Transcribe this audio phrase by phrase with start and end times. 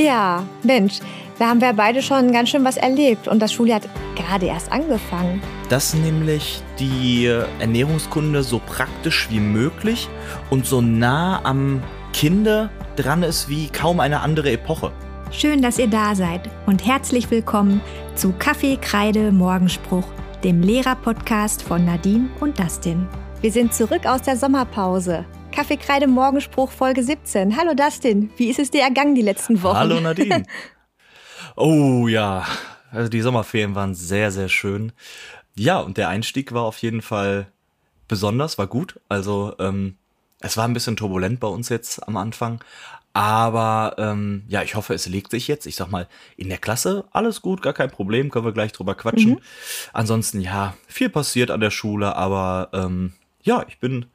[0.00, 1.00] Ja, Mensch,
[1.38, 4.72] da haben wir beide schon ganz schön was erlebt und das Schuljahr hat gerade erst
[4.72, 5.42] angefangen.
[5.68, 7.26] Dass nämlich die
[7.58, 10.08] Ernährungskunde so praktisch wie möglich
[10.48, 11.82] und so nah am
[12.14, 14.90] Kinde dran ist wie kaum eine andere Epoche.
[15.32, 17.82] Schön, dass ihr da seid und herzlich willkommen
[18.14, 20.06] zu Kaffee, Kreide, Morgenspruch,
[20.42, 23.06] dem Lehrer-Podcast von Nadine und Dustin.
[23.42, 25.26] Wir sind zurück aus der Sommerpause.
[25.52, 27.56] Kaffee, Kreide, Morgenspruch, Folge 17.
[27.56, 29.76] Hallo Dustin, wie ist es dir ergangen die letzten Wochen?
[29.76, 30.44] Hallo Nadine.
[31.56, 32.46] oh ja,
[32.92, 34.92] also die Sommerferien waren sehr, sehr schön.
[35.56, 37.48] Ja, und der Einstieg war auf jeden Fall
[38.06, 39.00] besonders, war gut.
[39.08, 39.96] Also ähm,
[40.40, 42.62] es war ein bisschen turbulent bei uns jetzt am Anfang,
[43.12, 45.66] aber ähm, ja, ich hoffe, es legt sich jetzt.
[45.66, 48.94] Ich sag mal, in der Klasse alles gut, gar kein Problem, können wir gleich drüber
[48.94, 49.32] quatschen.
[49.32, 49.40] Mhm.
[49.92, 54.06] Ansonsten, ja, viel passiert an der Schule, aber ähm, ja, ich bin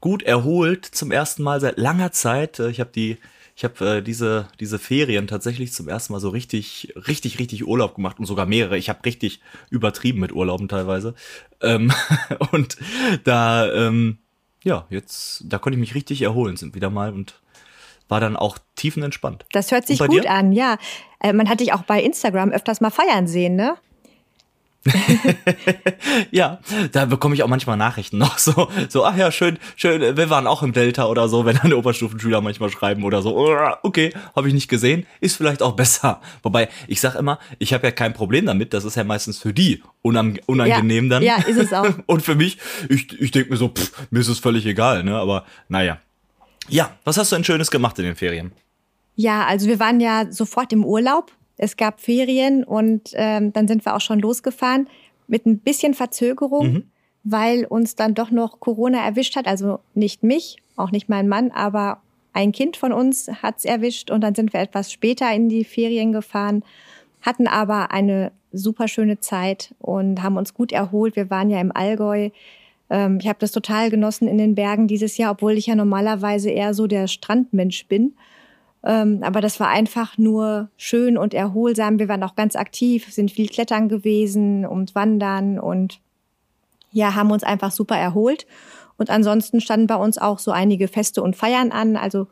[0.00, 2.58] gut erholt zum ersten Mal seit langer Zeit.
[2.58, 3.18] Äh, ich habe die,
[3.56, 7.94] ich habe äh, diese diese Ferien tatsächlich zum ersten Mal so richtig, richtig, richtig Urlaub
[7.94, 8.78] gemacht und sogar mehrere.
[8.78, 11.14] Ich habe richtig übertrieben mit Urlauben teilweise.
[11.60, 11.92] Ähm,
[12.52, 12.76] und
[13.24, 14.18] da, ähm,
[14.64, 17.40] ja, jetzt, da konnte ich mich richtig erholen, sind wieder mal und
[18.08, 19.44] war dann auch tiefenentspannt.
[19.52, 20.30] Das hört sich gut dir?
[20.30, 20.78] an, ja.
[21.20, 23.76] Äh, man hat dich auch bei Instagram öfters mal feiern sehen, ne?
[26.30, 26.58] ja,
[26.92, 30.46] da bekomme ich auch manchmal Nachrichten noch so, so, ach ja, schön, schön, wir waren
[30.46, 33.36] auch im Delta oder so, wenn dann Oberstufenschüler manchmal schreiben oder so,
[33.82, 36.20] okay, habe ich nicht gesehen, ist vielleicht auch besser.
[36.42, 39.52] Wobei, ich sag immer, ich habe ja kein Problem damit, das ist ja meistens für
[39.52, 41.22] die unangenehm ja, dann.
[41.22, 41.88] Ja, ist es auch.
[42.06, 45.16] Und für mich, ich, ich denke mir so, pff, mir ist es völlig egal, ne,
[45.16, 45.98] aber naja.
[46.68, 48.52] Ja, was hast du denn Schönes gemacht in den Ferien?
[49.14, 51.32] Ja, also wir waren ja sofort im Urlaub.
[51.58, 54.88] Es gab Ferien und ähm, dann sind wir auch schon losgefahren
[55.26, 56.84] mit ein bisschen Verzögerung, mhm.
[57.24, 59.46] weil uns dann doch noch Corona erwischt hat.
[59.46, 62.00] Also nicht mich, auch nicht mein Mann, aber
[62.32, 66.12] ein Kind von uns hat's erwischt und dann sind wir etwas später in die Ferien
[66.12, 66.62] gefahren,
[67.20, 71.16] hatten aber eine super schöne Zeit und haben uns gut erholt.
[71.16, 72.30] Wir waren ja im Allgäu
[72.90, 76.50] ähm, ich habe das total genossen in den Bergen dieses Jahr, obwohl ich ja normalerweise
[76.50, 78.14] eher so der Strandmensch bin.
[78.84, 81.98] Ähm, aber das war einfach nur schön und erholsam.
[81.98, 86.00] Wir waren auch ganz aktiv, sind viel klettern gewesen und wandern und
[86.92, 88.46] ja, haben uns einfach super erholt.
[88.96, 91.96] Und ansonsten standen bei uns auch so einige Feste und Feiern an.
[91.96, 92.28] Also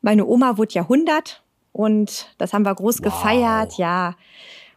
[0.00, 3.04] meine Oma wurde ja 100 und das haben wir groß wow.
[3.04, 4.14] gefeiert, ja.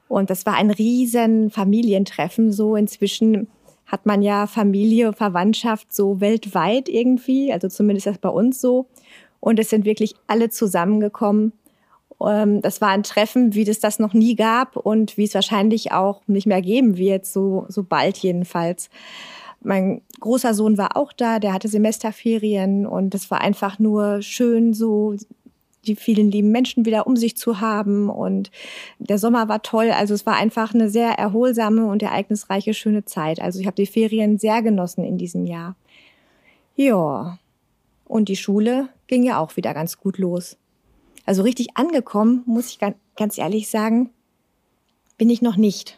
[0.07, 3.47] Und das war ein riesen Familientreffen so inzwischen
[3.91, 8.87] hat man ja Familie, Verwandtschaft so weltweit irgendwie, also zumindest das bei uns so.
[9.41, 11.51] Und es sind wirklich alle zusammengekommen.
[12.25, 15.91] Ähm, das war ein Treffen, wie es das noch nie gab und wie es wahrscheinlich
[15.91, 18.89] auch nicht mehr geben wird, so, so bald jedenfalls.
[19.63, 24.73] Mein großer Sohn war auch da, der hatte Semesterferien und es war einfach nur schön,
[24.73, 25.15] so
[25.85, 28.09] die vielen lieben Menschen wieder um sich zu haben.
[28.09, 28.51] Und
[28.99, 29.91] der Sommer war toll.
[29.91, 33.41] Also es war einfach eine sehr erholsame und ereignisreiche, schöne Zeit.
[33.41, 35.75] Also ich habe die Ferien sehr genossen in diesem Jahr.
[36.75, 37.39] Ja.
[38.11, 40.57] Und die Schule ging ja auch wieder ganz gut los.
[41.25, 42.79] Also richtig angekommen, muss ich
[43.15, 44.09] ganz ehrlich sagen,
[45.17, 45.97] bin ich noch nicht.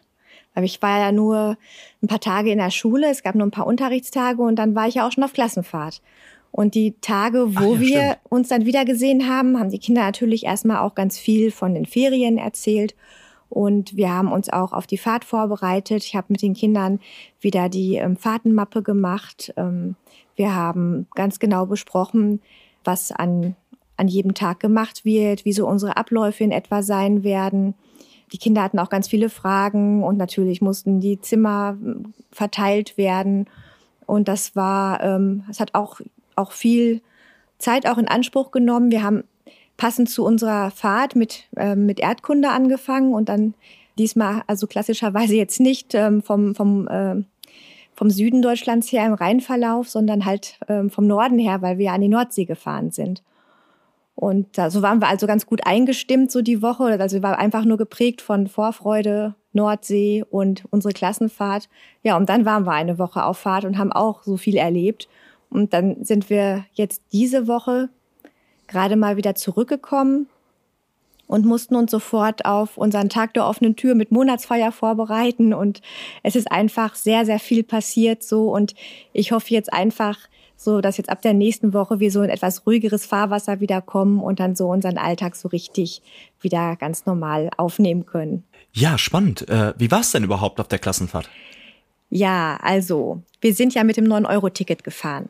[0.54, 1.58] Weil ich war ja nur
[2.04, 4.88] ein paar Tage in der Schule, es gab nur ein paar Unterrichtstage und dann war
[4.88, 6.04] ich ja auch schon auf Klassenfahrt.
[6.52, 8.20] Und die Tage, wo ja, wir stimmt.
[8.30, 11.88] uns dann wieder gesehen haben, haben die Kinder natürlich erstmal auch ganz viel von den
[11.88, 12.94] Ferien erzählt.
[13.50, 16.04] Und wir haben uns auch auf die Fahrt vorbereitet.
[16.04, 17.00] Ich habe mit den Kindern
[17.42, 19.52] wieder die ähm, Fahrtenmappe gemacht.
[19.58, 19.96] Ähm,
[20.36, 22.42] wir haben ganz genau besprochen,
[22.84, 23.56] was an,
[23.98, 27.76] an jedem Tag gemacht wird, wie so unsere Abläufe in etwa sein werden.
[28.32, 33.48] Die Kinder hatten auch ganz viele Fragen und natürlich mussten die Zimmer ähm, verteilt werden.
[34.06, 36.02] Und das war, ähm, es hat auch
[36.36, 37.02] auch viel
[37.58, 38.92] Zeit auch in Anspruch genommen.
[38.92, 39.24] Wir haben
[39.78, 43.54] passend zu unserer Fahrt mit, äh, mit Erdkunde angefangen und dann
[43.98, 47.24] diesmal, also klassischerweise jetzt nicht ähm, vom, vom, äh,
[47.96, 52.02] vom Süden Deutschlands her im Rheinverlauf, sondern halt ähm, vom Norden her, weil wir an
[52.02, 53.24] die Nordsee gefahren sind.
[54.16, 56.86] Und da, so waren wir also ganz gut eingestimmt so die Woche.
[57.00, 61.70] Also wir waren einfach nur geprägt von Vorfreude, Nordsee und unsere Klassenfahrt.
[62.04, 65.08] Ja, und dann waren wir eine Woche auf Fahrt und haben auch so viel erlebt.
[65.50, 67.90] Und dann sind wir jetzt diese Woche
[68.68, 70.28] gerade mal wieder zurückgekommen
[71.34, 75.52] und mussten uns sofort auf unseren Tag der offenen Tür mit Monatsfeier vorbereiten.
[75.52, 75.82] Und
[76.22, 78.54] es ist einfach sehr, sehr viel passiert so.
[78.54, 78.76] Und
[79.14, 80.20] ich hoffe jetzt einfach,
[80.58, 84.40] so dass jetzt ab der nächsten Woche wir so in etwas ruhigeres Fahrwasser wiederkommen und
[84.40, 86.04] dann so unseren Alltag so richtig
[86.40, 88.44] wieder ganz normal aufnehmen können.
[88.72, 89.50] Ja, spannend.
[89.50, 91.32] Äh, wie war es denn überhaupt auf der Klassenfahrt?
[92.12, 95.30] Ja, also, wir sind ja mit dem 9-Euro-Ticket gefahren.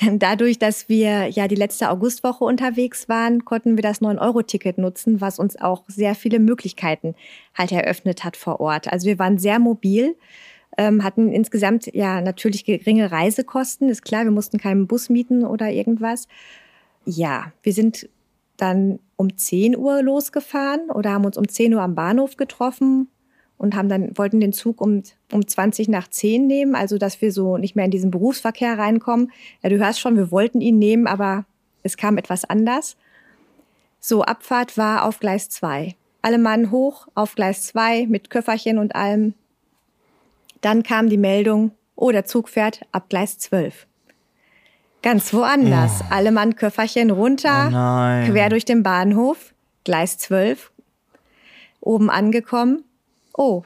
[0.00, 5.38] Dadurch, dass wir ja die letzte Augustwoche unterwegs waren, konnten wir das 9-Euro-Ticket nutzen, was
[5.38, 7.14] uns auch sehr viele Möglichkeiten
[7.54, 8.92] halt eröffnet hat vor Ort.
[8.92, 10.14] Also wir waren sehr mobil,
[10.76, 13.88] ähm, hatten insgesamt ja natürlich geringe Reisekosten.
[13.88, 16.28] Ist klar, wir mussten keinen Bus mieten oder irgendwas.
[17.06, 18.08] Ja, wir sind
[18.58, 23.08] dann um 10 Uhr losgefahren oder haben uns um 10 Uhr am Bahnhof getroffen
[23.58, 27.32] und haben dann, wollten den Zug um, um 20 nach 10 nehmen, also dass wir
[27.32, 29.32] so nicht mehr in diesen Berufsverkehr reinkommen.
[29.62, 31.44] Ja, du hörst schon, wir wollten ihn nehmen, aber
[31.82, 32.96] es kam etwas anders.
[34.00, 35.94] So, Abfahrt war auf Gleis 2.
[36.22, 39.34] Alle Mann hoch auf Gleis 2 mit Köfferchen und allem.
[40.60, 43.86] Dann kam die Meldung, oh, der Zug fährt ab Gleis 12.
[45.02, 46.00] Ganz woanders.
[46.02, 46.06] Oh.
[46.10, 49.54] Alle Mann Köfferchen runter, oh quer durch den Bahnhof,
[49.84, 50.72] Gleis 12,
[51.80, 52.82] oben angekommen.
[53.36, 53.62] Oh,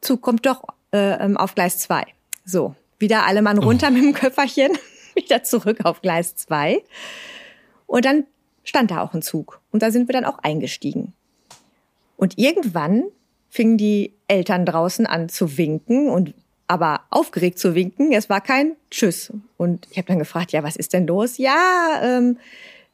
[0.00, 2.04] Zug kommt doch äh, ähm, auf Gleis 2.
[2.44, 3.92] So, wieder alle Mann runter oh.
[3.92, 4.72] mit dem Köfferchen,
[5.14, 6.82] wieder zurück auf Gleis 2.
[7.86, 8.24] Und dann
[8.64, 9.60] stand da auch ein Zug.
[9.70, 11.12] Und da sind wir dann auch eingestiegen.
[12.16, 13.04] Und irgendwann
[13.50, 16.34] fingen die Eltern draußen an zu winken und
[16.68, 18.12] aber aufgeregt zu winken.
[18.12, 19.32] Es war kein Tschüss.
[19.56, 21.38] Und ich habe dann gefragt, ja, was ist denn los?
[21.38, 22.38] Ja, ähm,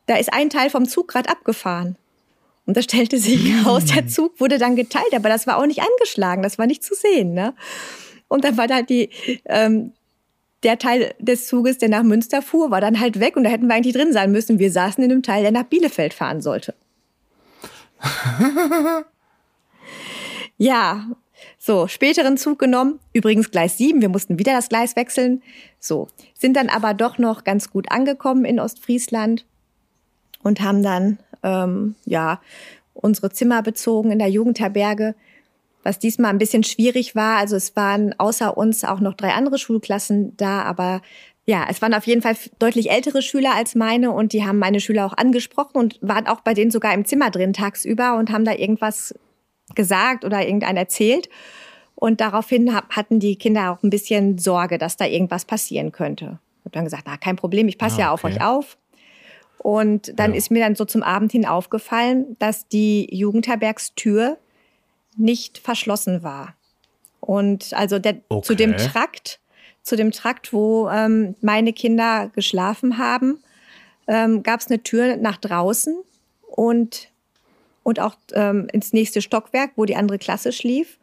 [0.07, 1.97] da ist ein Teil vom Zug gerade abgefahren.
[2.67, 5.81] Und da stellte sich heraus, der Zug wurde dann geteilt, aber das war auch nicht
[5.81, 7.35] angeschlagen, das war nicht zu sehen.
[7.35, 7.55] Ne?
[8.29, 9.11] Und dann war da die,
[9.47, 9.93] ähm,
[10.63, 13.67] der Teil des Zuges, der nach Münster fuhr, war dann halt weg und da hätten
[13.67, 14.59] wir eigentlich drin sein müssen.
[14.59, 16.75] Wir saßen in dem Teil, der nach Bielefeld fahren sollte.
[20.57, 21.09] ja,
[21.59, 25.43] so, späteren Zug genommen, übrigens Gleis 7, wir mussten wieder das Gleis wechseln.
[25.79, 29.47] So, sind dann aber doch noch ganz gut angekommen in Ostfriesland
[30.43, 32.41] und haben dann, ähm, ja,
[32.95, 35.15] unsere Zimmer bezogen in der Jugendherberge,
[35.83, 37.39] was diesmal ein bisschen schwierig war.
[37.39, 41.01] Also es waren außer uns auch noch drei andere Schulklassen da, aber
[41.45, 44.81] ja, es waren auf jeden Fall deutlich ältere Schüler als meine und die haben meine
[44.81, 48.45] Schüler auch angesprochen und waren auch bei denen sogar im Zimmer drin tagsüber und haben
[48.45, 49.15] da irgendwas
[49.75, 51.29] gesagt oder irgendein erzählt.
[51.97, 56.39] Und daraufhin hatten die Kinder auch ein bisschen Sorge, dass da irgendwas passieren könnte.
[56.61, 58.77] Ich habe dann gesagt, na, kein Problem, ich passe ah, ja auf euch auf.
[59.63, 60.39] Und dann ja.
[60.39, 64.37] ist mir dann so zum Abend hin aufgefallen, dass die Jugendherbergstür
[65.17, 66.57] nicht verschlossen war.
[67.21, 68.45] Und also der, okay.
[68.45, 69.39] zu dem Trakt,
[69.83, 73.39] zu dem Trakt, wo ähm, meine Kinder geschlafen haben,
[74.09, 75.97] ähm, gab es eine Tür nach draußen
[76.49, 77.09] und
[77.85, 80.99] und auch ähm, ins nächste Stockwerk, wo die andere Klasse schlief.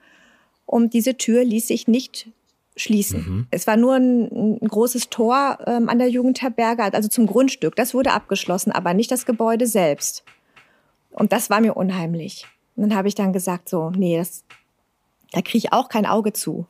[0.66, 2.30] Und diese Tür ließ sich nicht
[2.80, 3.20] schließen.
[3.20, 3.48] Mhm.
[3.52, 7.76] Es war nur ein, ein großes Tor ähm, an der Jugendherberge, also zum Grundstück.
[7.76, 10.24] Das wurde abgeschlossen, aber nicht das Gebäude selbst.
[11.12, 12.46] Und das war mir unheimlich.
[12.76, 14.44] Und dann habe ich dann gesagt, so, nee, das,
[15.31, 16.66] da kriege ich auch kein Auge zu.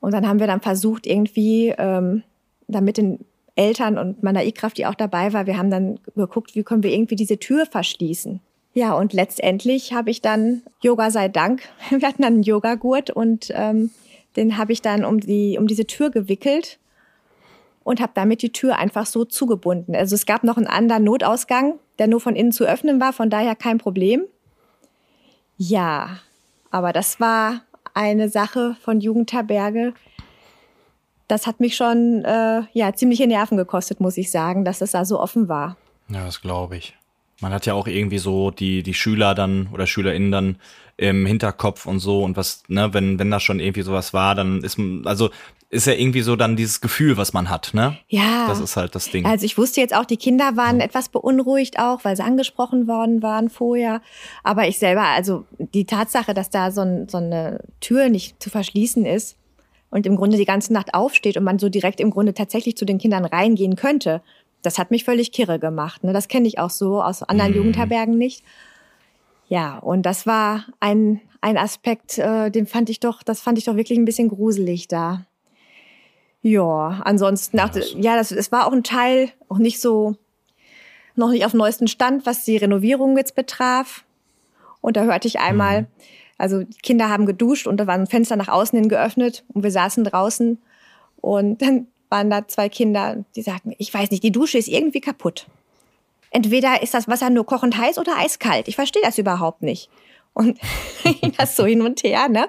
[0.00, 2.22] Und dann haben wir dann versucht, irgendwie, ähm,
[2.66, 6.62] damit den Eltern und meiner E-Kraft, die auch dabei war, wir haben dann geguckt, wie
[6.62, 8.40] können wir irgendwie diese Tür verschließen.
[8.74, 13.52] Ja, und letztendlich habe ich dann, Yoga sei Dank, wir hatten dann einen Yogagurt und
[13.54, 13.90] ähm,
[14.36, 16.78] den habe ich dann um, die, um diese Tür gewickelt
[17.84, 19.94] und habe damit die Tür einfach so zugebunden.
[19.94, 23.30] Also es gab noch einen anderen Notausgang, der nur von innen zu öffnen war, von
[23.30, 24.24] daher kein Problem.
[25.56, 26.18] Ja,
[26.70, 27.62] aber das war
[27.94, 29.94] eine Sache von Jugendherberge.
[31.28, 35.04] Das hat mich schon äh, ja ziemliche Nerven gekostet, muss ich sagen, dass es da
[35.04, 35.76] so offen war.
[36.08, 36.96] Ja, das glaube ich.
[37.40, 40.56] Man hat ja auch irgendwie so die, die Schüler dann oder SchülerInnen dann
[40.96, 44.62] im Hinterkopf und so und was, ne, wenn, wenn das schon irgendwie sowas war, dann
[44.62, 45.30] ist man, also
[45.72, 47.96] ist ja irgendwie so dann dieses Gefühl, was man hat, ne?
[48.08, 48.46] Ja.
[48.46, 49.24] Das ist halt das Ding.
[49.24, 50.84] Also ich wusste jetzt auch, die Kinder waren ja.
[50.84, 54.02] etwas beunruhigt auch, weil sie angesprochen worden waren vorher.
[54.44, 58.50] Aber ich selber, also die Tatsache, dass da so, ein, so eine Tür nicht zu
[58.50, 59.38] verschließen ist
[59.88, 62.84] und im Grunde die ganze Nacht aufsteht und man so direkt im Grunde tatsächlich zu
[62.84, 64.20] den Kindern reingehen könnte,
[64.60, 66.04] das hat mich völlig kirre gemacht.
[66.04, 66.12] Ne?
[66.12, 67.56] Das kenne ich auch so aus anderen mhm.
[67.56, 68.44] Jugendherbergen nicht.
[69.52, 73.64] Ja, und das war ein, ein Aspekt, äh, den fand ich doch, das fand ich
[73.64, 75.26] doch wirklich ein bisschen gruselig da.
[76.40, 80.16] Ja, ansonsten, ja, das, ja, das, es war auch ein Teil, auch nicht so,
[81.16, 84.06] noch nicht auf neuesten Stand, was die Renovierung jetzt betraf.
[84.80, 85.86] Und da hörte ich einmal, mhm.
[86.38, 89.64] also die Kinder haben geduscht und da war ein Fenster nach außen hin geöffnet und
[89.64, 90.62] wir saßen draußen
[91.20, 95.02] und dann waren da zwei Kinder, die sagten, ich weiß nicht, die Dusche ist irgendwie
[95.02, 95.46] kaputt.
[96.32, 98.66] Entweder ist das Wasser nur kochend heiß oder eiskalt.
[98.66, 99.90] Ich verstehe das überhaupt nicht.
[100.34, 100.58] Und
[101.38, 102.48] das so hin und her, ne?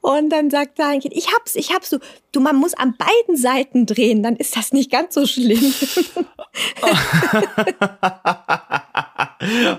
[0.00, 1.90] Und dann sagt da ein Kind, ich hab's, ich hab's.
[1.90, 1.98] Du,
[2.30, 5.58] du, man muss an beiden Seiten drehen, dann ist das nicht ganz so schlimm.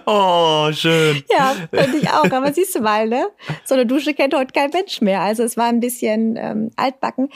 [0.05, 1.24] oh, schön.
[1.29, 2.29] Ja, finde ich auch.
[2.29, 3.27] Aber siehst du mal, ne?
[3.63, 5.22] So eine Dusche kennt heute kein Mensch mehr.
[5.22, 7.29] Also es war ein bisschen ähm, altbacken.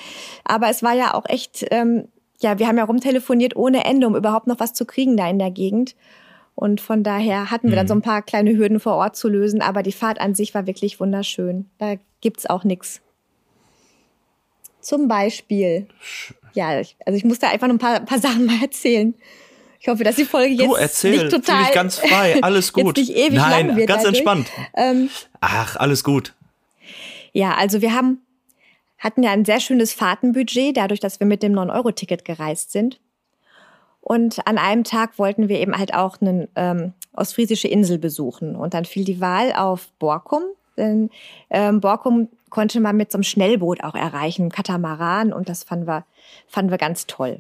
[0.44, 2.10] Aber es war ja auch echt, ähm,
[2.44, 5.40] ja, wir haben ja rumtelefoniert ohne Ende, um überhaupt noch was zu kriegen da in
[5.40, 5.96] der Gegend.
[6.56, 8.04] Und von daher hatten wir dann so ein mhm.
[8.04, 11.66] paar kleine Hürden vor Ort zu lösen, aber die Fahrt an sich war wirklich wunderschön.
[11.80, 13.02] Da gibt's auch nichts.
[14.80, 15.88] Zum Beispiel.
[16.54, 19.16] Ja, ich, also ich muss da einfach noch ein paar, paar Sachen mal erzählen.
[19.80, 22.98] Ich hoffe, dass die Folge jetzt du, erzähl, nicht total dich ganz frei, alles gut.
[22.98, 24.20] Nicht ewig Nein, lang wird ganz dadurch.
[24.20, 24.52] entspannt.
[24.76, 25.10] Ähm,
[25.42, 26.34] Ach, alles gut.
[27.34, 28.20] Ja, also wir haben
[29.04, 33.02] hatten ja ein sehr schönes Fahrtenbudget, dadurch, dass wir mit dem 9-Euro-Ticket gereist sind.
[34.00, 38.56] Und an einem Tag wollten wir eben halt auch eine ähm, ostfriesische Insel besuchen.
[38.56, 40.44] Und dann fiel die Wahl auf Borkum.
[40.78, 41.10] Denn
[41.50, 45.34] ähm, Borkum konnte man mit so einem Schnellboot auch erreichen, Katamaran.
[45.34, 46.06] Und das fanden wir,
[46.48, 47.40] fanden wir ganz toll.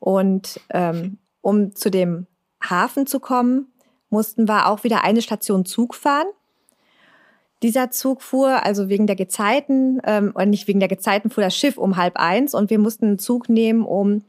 [0.00, 2.26] Und ähm, um zu dem
[2.62, 3.72] Hafen zu kommen,
[4.10, 6.26] mussten wir auch wieder eine Station Zug fahren.
[7.62, 11.56] Dieser Zug fuhr, also wegen der Gezeiten, ähm, oder nicht wegen der Gezeiten, fuhr das
[11.56, 14.22] Schiff um halb eins und wir mussten einen Zug nehmen um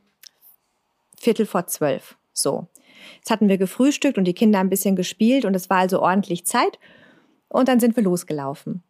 [1.20, 2.17] Viertel vor zwölf.
[2.34, 2.67] So.
[3.17, 6.46] Jetzt hatten wir gefrühstückt und die Kinder ein bisschen gespielt und es war also ordentlich
[6.46, 6.79] Zeit.
[7.50, 8.84] Und dann sind wir losgelaufen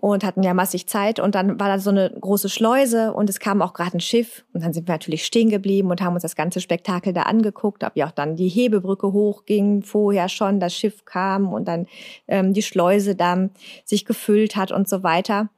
[0.00, 1.18] und hatten ja massig Zeit.
[1.18, 4.44] Und dann war da so eine große Schleuse und es kam auch gerade ein Schiff.
[4.52, 7.82] Und dann sind wir natürlich stehen geblieben und haben uns das ganze Spektakel da angeguckt,
[7.82, 11.86] ob ja auch dann die Hebebrücke hochging, vorher schon das Schiff kam und dann
[12.28, 13.50] ähm, die Schleuse dann
[13.84, 15.48] sich gefüllt hat und so weiter.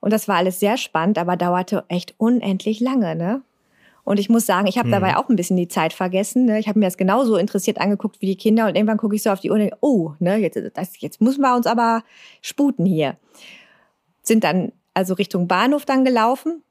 [0.00, 3.42] Und das war alles sehr spannend, aber dauerte echt unendlich lange, ne?
[4.02, 4.92] Und ich muss sagen, ich habe mhm.
[4.92, 6.46] dabei auch ein bisschen die Zeit vergessen.
[6.46, 6.58] Ne?
[6.58, 9.30] Ich habe mir das genauso interessiert angeguckt wie die Kinder und irgendwann gucke ich so
[9.30, 12.02] auf die Uhr und denke, oh, ne, jetzt, das, jetzt müssen wir uns aber
[12.40, 13.18] sputen hier
[14.22, 16.62] sind dann also Richtung Bahnhof dann gelaufen.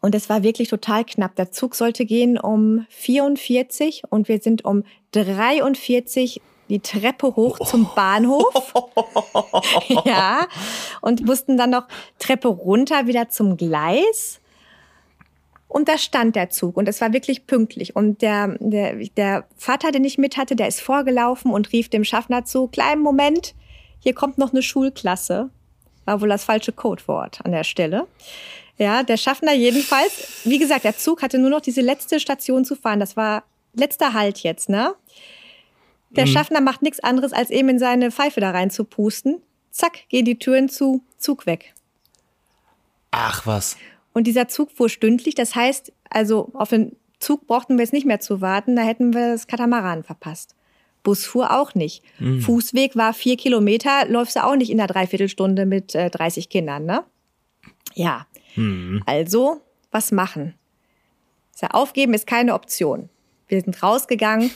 [0.00, 1.34] Und es war wirklich total knapp.
[1.36, 7.88] Der Zug sollte gehen um 44 und wir sind um 43 die Treppe hoch zum
[7.94, 8.74] Bahnhof.
[10.04, 10.46] ja.
[11.00, 14.40] Und mussten dann noch Treppe runter wieder zum Gleis.
[15.68, 17.96] Und da stand der Zug und es war wirklich pünktlich.
[17.96, 22.04] Und der, der, der Vater, den ich mit hatte, der ist vorgelaufen und rief dem
[22.04, 23.54] Schaffner zu, kleinen Moment,
[23.98, 25.50] hier kommt noch eine Schulklasse.
[26.04, 28.06] War wohl das falsche Codewort an der Stelle.
[28.76, 30.42] Ja, der Schaffner jedenfalls.
[30.44, 33.00] Wie gesagt, der Zug hatte nur noch diese letzte Station zu fahren.
[33.00, 33.44] Das war
[33.74, 34.94] letzter Halt jetzt, ne?
[36.10, 36.30] Der mhm.
[36.30, 39.42] Schaffner macht nichts anderes, als eben in seine Pfeife da rein zu pusten.
[39.70, 41.74] Zack, gehen die Türen zu, Zug weg.
[43.10, 43.76] Ach was.
[44.12, 45.34] Und dieser Zug fuhr stündlich.
[45.34, 48.76] Das heißt, also auf den Zug brauchten wir jetzt nicht mehr zu warten.
[48.76, 50.54] Da hätten wir das Katamaran verpasst.
[51.04, 52.02] Bus fuhr auch nicht.
[52.18, 52.40] Mhm.
[52.40, 56.84] Fußweg war vier Kilometer, läufst du auch nicht in der Dreiviertelstunde mit äh, 30 Kindern,
[56.84, 57.04] ne?
[57.94, 58.26] Ja.
[58.56, 59.02] Mhm.
[59.06, 59.60] Also,
[59.92, 60.54] was machen?
[61.62, 63.08] Ja, aufgeben ist keine Option.
[63.48, 64.50] Wir sind rausgegangen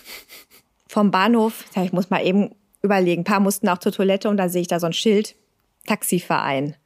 [0.89, 1.65] vom Bahnhof.
[1.83, 2.51] Ich muss mal eben
[2.83, 3.23] überlegen.
[3.23, 5.35] Ein paar mussten auch zur Toilette und da sehe ich da so ein Schild.
[5.87, 6.77] Taxiverein.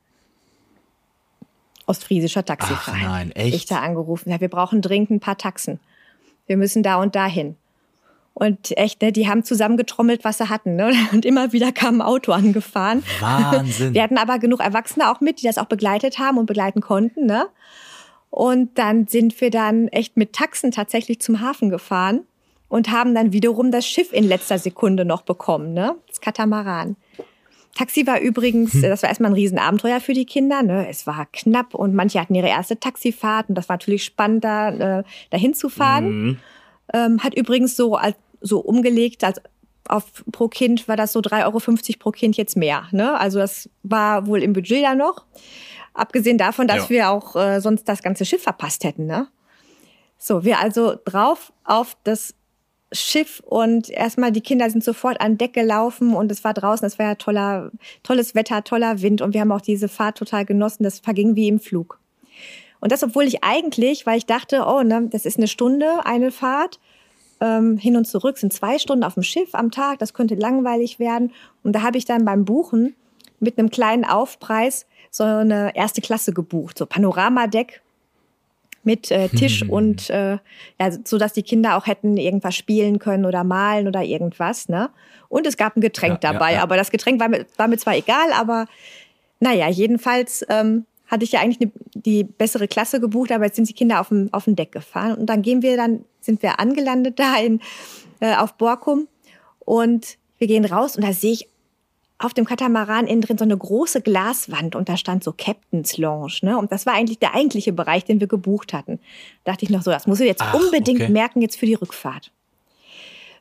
[1.87, 3.01] Ostfriesischer Taxiverein.
[3.05, 3.55] Ach nein, echt?
[3.57, 4.31] Ich da angerufen.
[4.31, 5.81] Ja, wir brauchen dringend ein paar Taxen.
[6.47, 7.57] Wir müssen da und dahin.
[8.35, 10.77] Und echt, ne, die haben zusammengetrommelt, was sie hatten.
[10.77, 10.93] Ne?
[11.13, 13.03] Und immer wieder kam ein Auto angefahren.
[13.21, 13.95] Wahnsinn.
[13.95, 17.27] Wir hatten aber genug Erwachsene auch mit, die das auch begleitet haben und begleiten konnten.
[17.27, 17.47] Ne?
[18.31, 22.21] Und dann sind wir dann echt mit Taxen tatsächlich zum Hafen gefahren
[22.69, 25.97] und haben dann wiederum das Schiff in letzter Sekunde noch bekommen, ne?
[26.09, 26.97] Das Katamaran.
[27.75, 28.83] Taxi war übrigens, hm.
[28.83, 30.63] das war erstmal ein Riesenabenteuer für die Kinder.
[30.63, 30.89] Ne?
[30.89, 35.01] Es war knapp und manche hatten ihre erste Taxifahrt und das war natürlich spannend, da
[35.01, 36.11] äh, dahin zu fahren.
[36.11, 36.39] Mhm.
[36.93, 39.41] Ähm, hat übrigens so, als, so umgelegt, als
[39.89, 42.89] auf pro Kind war das so 3,50 Euro pro Kind jetzt mehr.
[42.93, 43.19] Ne?
[43.19, 45.25] Also das war wohl im Budget da noch.
[45.95, 46.91] Abgesehen davon, dass ja.
[46.91, 49.07] wir auch äh, sonst das ganze Schiff verpasst hätten.
[49.07, 49.29] Ne?
[50.17, 52.35] So, wir also drauf auf das
[52.93, 56.99] Schiff und erstmal die Kinder sind sofort an Deck gelaufen und es war draußen, es
[56.99, 57.71] war ja toller,
[58.03, 60.85] tolles Wetter, toller Wind und wir haben auch diese Fahrt total genossen.
[60.85, 62.02] Das verging wie im Flug.
[62.83, 66.33] Und das, obwohl ich eigentlich, weil ich dachte, oh, ne, das ist eine Stunde, eine
[66.33, 66.81] Fahrt,
[67.41, 70.99] ähm, hin und zurück, sind zwei Stunden auf dem Schiff am Tag, das könnte langweilig
[70.99, 71.31] werden.
[71.63, 72.97] Und da habe ich dann beim Buchen
[73.39, 77.83] mit einem kleinen Aufpreis so eine erste Klasse gebucht, so Panoramadeck
[78.83, 80.39] mit äh, Tisch und äh,
[80.81, 84.91] ja, so dass die Kinder auch hätten irgendwas spielen können oder malen oder irgendwas, ne?
[85.29, 86.63] Und es gab ein Getränk ja, dabei, ja, ja.
[86.65, 88.67] aber das Getränk war mir, war mir zwar egal, aber
[89.39, 93.69] naja, jedenfalls ähm, hatte ich ja eigentlich eine, die bessere Klasse gebucht, aber jetzt sind
[93.69, 95.15] die Kinder auf dem, auf dem Deck gefahren.
[95.15, 97.61] Und dann gehen wir dann, sind wir angelandet da in,
[98.21, 99.09] äh, auf Borkum
[99.61, 101.49] und wir gehen raus und da sehe ich
[102.19, 106.39] auf dem Katamaran innen drin so eine große Glaswand und da stand so Captain's Lounge.
[106.43, 106.57] Ne?
[106.57, 108.99] Und das war eigentlich der eigentliche Bereich, den wir gebucht hatten.
[109.45, 111.13] Da dachte ich noch so, das muss ich jetzt Ach, unbedingt okay.
[111.13, 112.33] merken jetzt für die Rückfahrt.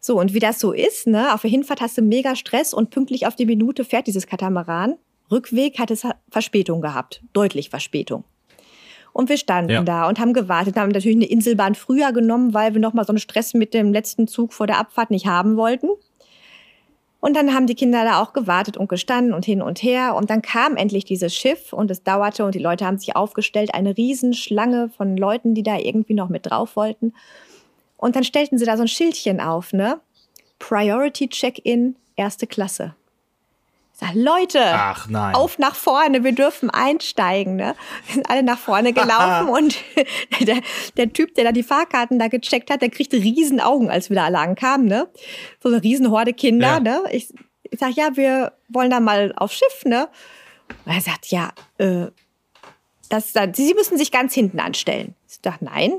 [0.01, 2.89] So, und wie das so ist, ne, auf der Hinfahrt hast du mega Stress und
[2.89, 4.95] pünktlich auf die Minute fährt dieses Katamaran.
[5.31, 8.23] Rückweg hat es Verspätung gehabt, deutlich Verspätung.
[9.13, 9.83] Und wir standen ja.
[9.83, 13.19] da und haben gewartet, haben natürlich eine Inselbahn früher genommen, weil wir nochmal so einen
[13.19, 15.89] Stress mit dem letzten Zug vor der Abfahrt nicht haben wollten.
[17.19, 20.15] Und dann haben die Kinder da auch gewartet und gestanden und hin und her.
[20.15, 23.75] Und dann kam endlich dieses Schiff und es dauerte und die Leute haben sich aufgestellt,
[23.75, 27.13] eine Riesenschlange von Leuten, die da irgendwie noch mit drauf wollten.
[27.97, 29.99] Und dann stellten sie da so ein Schildchen auf, ne?
[30.57, 32.95] Priority Check-in, erste Klasse.
[34.01, 37.55] Sag, Leute, Ach, auf nach vorne, wir dürfen einsteigen.
[37.55, 37.75] Ne?
[38.07, 39.77] Wir sind alle nach vorne gelaufen und
[40.41, 40.61] der,
[40.97, 44.15] der Typ, der da die Fahrkarten da gecheckt hat, der kriegte riesen Augen, als wir
[44.15, 44.87] da alle ankamen.
[44.87, 45.07] Ne?
[45.61, 46.67] So eine riesen Horde Kinder.
[46.67, 46.79] Ja.
[46.79, 47.03] Ne?
[47.11, 47.31] Ich,
[47.61, 49.85] ich sag, ja, wir wollen da mal aufs Schiff.
[49.85, 50.09] Ne?
[50.85, 52.07] Und er sagt, ja, äh,
[53.09, 55.13] das, das, Sie müssen sich ganz hinten anstellen.
[55.29, 55.93] Ich sag, nein,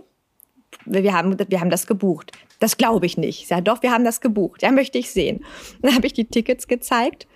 [0.87, 2.33] wir haben, wir haben das gebucht.
[2.59, 3.43] Das glaube ich nicht.
[3.43, 4.63] Ich sage, doch, wir haben das gebucht.
[4.63, 5.45] Ja, möchte ich sehen.
[5.83, 7.29] Dann habe ich die Tickets gezeigt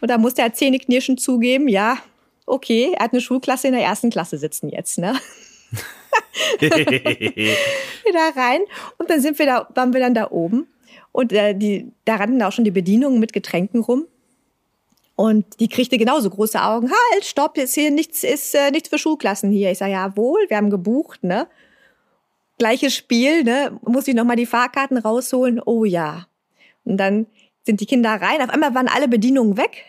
[0.00, 1.98] und da musste er zähneknirschend zugeben, ja,
[2.46, 5.14] okay, er hat eine Schulklasse in der ersten Klasse sitzen jetzt, ne?
[6.60, 8.60] wieder rein
[8.98, 10.66] und dann sind wir da, waren wir dann da oben
[11.12, 14.06] und äh, die, da rannten auch schon die Bedienungen mit Getränken rum.
[15.16, 16.90] Und die kriegte genauso große Augen.
[16.90, 19.70] Halt, stopp, jetzt hier nichts ist äh, nichts für Schulklassen hier.
[19.70, 21.46] Ich sage, ja wohl, wir haben gebucht, ne?
[22.58, 23.78] Gleiches Spiel, ne?
[23.82, 25.60] Muss ich nochmal die Fahrkarten rausholen?
[25.60, 26.26] Oh ja.
[26.84, 27.26] Und dann
[27.70, 28.42] sind die Kinder rein.
[28.42, 29.84] Auf einmal waren alle Bedienungen weg.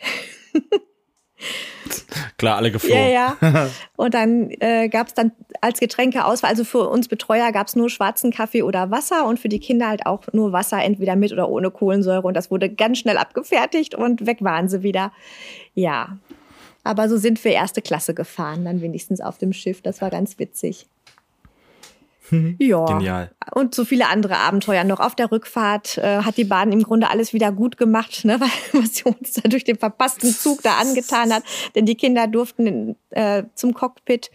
[2.37, 3.09] Klar, alle geflogen.
[3.09, 3.69] Ja, ja.
[3.95, 7.89] Und dann äh, gab es dann als Getränkeauswahl, also für uns Betreuer gab es nur
[7.89, 11.49] schwarzen Kaffee oder Wasser und für die Kinder halt auch nur Wasser, entweder mit oder
[11.49, 12.27] ohne Kohlensäure.
[12.27, 15.11] Und das wurde ganz schnell abgefertigt und weg waren sie wieder.
[15.73, 16.17] Ja.
[16.83, 19.81] Aber so sind wir erste Klasse gefahren, dann wenigstens auf dem Schiff.
[19.81, 20.87] Das war ganz witzig.
[22.59, 22.85] Ja.
[22.85, 23.31] Genial.
[23.53, 24.99] Und so viele andere Abenteuer noch.
[24.99, 28.81] Auf der Rückfahrt äh, hat die Bahn im Grunde alles wieder gut gemacht, ne, weil
[28.81, 31.43] was sie uns da durch den verpassten Zug da angetan hat.
[31.75, 34.31] Denn die Kinder durften äh, zum Cockpit.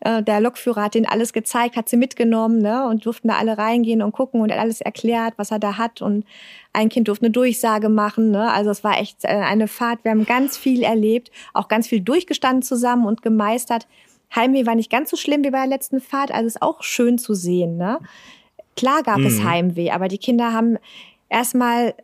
[0.00, 3.58] Äh, der Lokführer hat ihnen alles gezeigt, hat sie mitgenommen ne, und durften da alle
[3.58, 6.02] reingehen und gucken und er hat alles erklärt, was er da hat.
[6.02, 6.24] Und
[6.72, 8.30] ein Kind durfte eine Durchsage machen.
[8.30, 8.50] Ne?
[8.50, 10.04] Also es war echt äh, eine Fahrt.
[10.04, 13.86] Wir haben ganz viel erlebt, auch ganz viel durchgestanden zusammen und gemeistert.
[14.34, 17.18] Heimweh war nicht ganz so schlimm wie bei der letzten Fahrt, also ist auch schön
[17.18, 17.76] zu sehen.
[17.76, 17.98] Ne?
[18.76, 19.26] Klar gab mhm.
[19.26, 20.78] es Heimweh, aber die Kinder haben
[21.28, 21.94] erstmal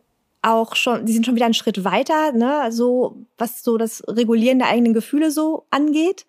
[0.41, 4.59] auch schon, die sind schon wieder einen Schritt weiter, ne, so was so das Regulieren
[4.59, 6.25] der eigenen Gefühle so angeht.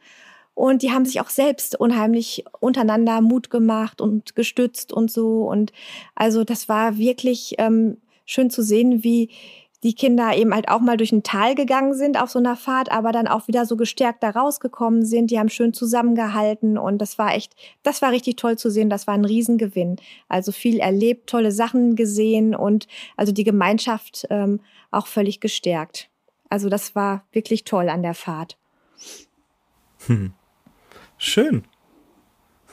[0.55, 5.43] Und die haben sich auch selbst unheimlich untereinander Mut gemacht und gestützt und so.
[5.49, 5.73] Und
[6.17, 9.31] also das war wirklich ähm, schön zu sehen, wie
[9.83, 12.91] die Kinder eben halt auch mal durch ein Tal gegangen sind auf so einer Fahrt,
[12.91, 15.31] aber dann auch wieder so gestärkt da rausgekommen sind.
[15.31, 18.91] Die haben schön zusammengehalten und das war echt, das war richtig toll zu sehen.
[18.91, 19.97] Das war ein Riesengewinn.
[20.29, 24.61] Also viel erlebt, tolle Sachen gesehen und also die Gemeinschaft ähm,
[24.91, 26.11] auch völlig gestärkt.
[26.49, 28.57] Also das war wirklich toll an der Fahrt.
[30.07, 30.33] Hm.
[31.19, 31.65] Schön.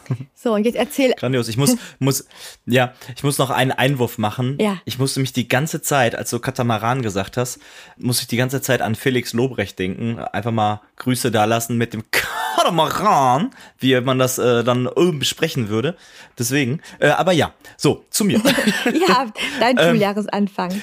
[0.35, 1.13] So, und jetzt erzähl.
[1.17, 1.47] Grandios.
[1.47, 2.27] Ich muss, muss,
[2.65, 4.57] ja, ich muss noch einen Einwurf machen.
[4.59, 4.79] Ja.
[4.85, 7.59] Ich musste mich die ganze Zeit, als du Katamaran gesagt hast,
[7.97, 10.19] muss ich die ganze Zeit an Felix Lobrecht denken.
[10.19, 14.89] Einfach mal Grüße da lassen mit dem Katamaran, wie man das äh, dann
[15.19, 15.95] besprechen würde.
[16.37, 18.41] Deswegen, äh, aber ja, so, zu mir.
[19.07, 19.27] ja,
[19.59, 20.81] dein ähm, Schuljahresanfang.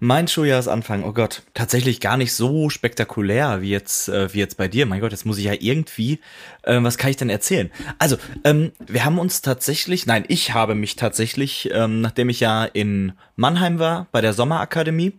[0.00, 4.68] Mein Schuljahresanfang, oh Gott, tatsächlich gar nicht so spektakulär wie jetzt, äh, wie jetzt bei
[4.68, 4.86] dir.
[4.86, 6.20] Mein Gott, jetzt muss ich ja irgendwie,
[6.62, 7.70] äh, was kann ich denn erzählen?
[7.98, 12.64] Also, ähm, wir haben uns tatsächlich, nein, ich habe mich tatsächlich, ähm, nachdem ich ja
[12.64, 15.18] in Mannheim war, bei der Sommerakademie,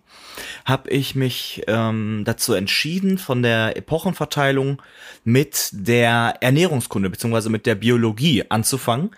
[0.65, 4.81] habe ich mich ähm, dazu entschieden, von der Epochenverteilung
[5.23, 9.11] mit der Ernährungskunde beziehungsweise mit der Biologie anzufangen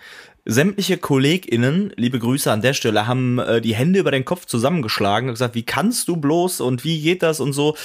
[0.46, 5.30] sämtliche KollegInnen, liebe Grüße an der Stelle, haben äh, die Hände über den Kopf zusammengeschlagen
[5.30, 7.76] und gesagt, wie kannst du bloß und wie geht das und so.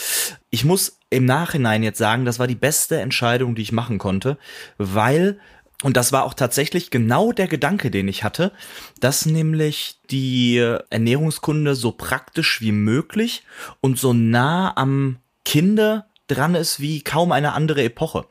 [0.51, 4.37] Ich muss im Nachhinein jetzt sagen, das war die beste Entscheidung, die ich machen konnte,
[4.79, 5.41] weil
[5.83, 8.53] und das war auch tatsächlich genau der Gedanke, den ich hatte,
[9.01, 10.59] dass nämlich die
[10.91, 13.45] Ernährungskunde so praktisch wie möglich
[13.81, 18.27] und so nah am Kinder dran ist wie kaum eine andere Epoche.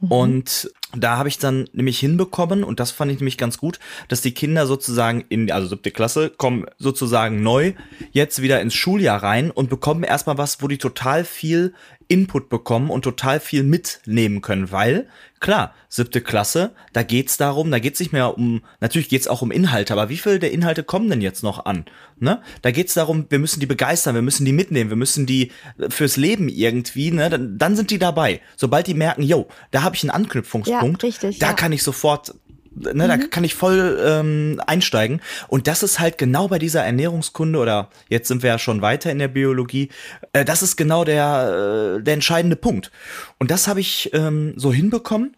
[0.00, 0.12] Mhm.
[0.12, 4.22] Und da habe ich dann nämlich hinbekommen, und das fand ich nämlich ganz gut, dass
[4.22, 7.74] die Kinder sozusagen in, also siebte Klasse, kommen sozusagen neu
[8.12, 11.74] jetzt wieder ins Schuljahr rein und bekommen erstmal was, wo die total viel
[12.08, 15.08] Input bekommen und total viel mitnehmen können, weil
[15.40, 19.50] klar, siebte Klasse, da geht's darum, da geht's nicht mehr um, natürlich geht's auch um
[19.50, 21.84] Inhalte, aber wie viel der Inhalte kommen denn jetzt noch an?
[22.18, 22.42] Ne?
[22.62, 25.52] Da geht's darum, wir müssen die begeistern, wir müssen die mitnehmen, wir müssen die
[25.88, 27.30] fürs Leben irgendwie, ne?
[27.30, 28.40] Dann, dann sind die dabei.
[28.56, 31.52] Sobald die merken, yo, da habe ich einen Anknüpfungspunkt, ja, richtig, da ja.
[31.52, 32.34] kann ich sofort
[32.80, 33.08] ne, mhm.
[33.08, 35.20] da kann ich voll ähm, einsteigen.
[35.48, 39.10] Und das ist halt genau bei dieser Ernährungskunde oder jetzt sind wir ja schon weiter
[39.10, 39.90] in der Biologie.
[40.32, 42.90] Äh, das ist genau der, äh, der entscheidende Punkt.
[43.38, 45.36] Und das habe ich ähm, so hinbekommen.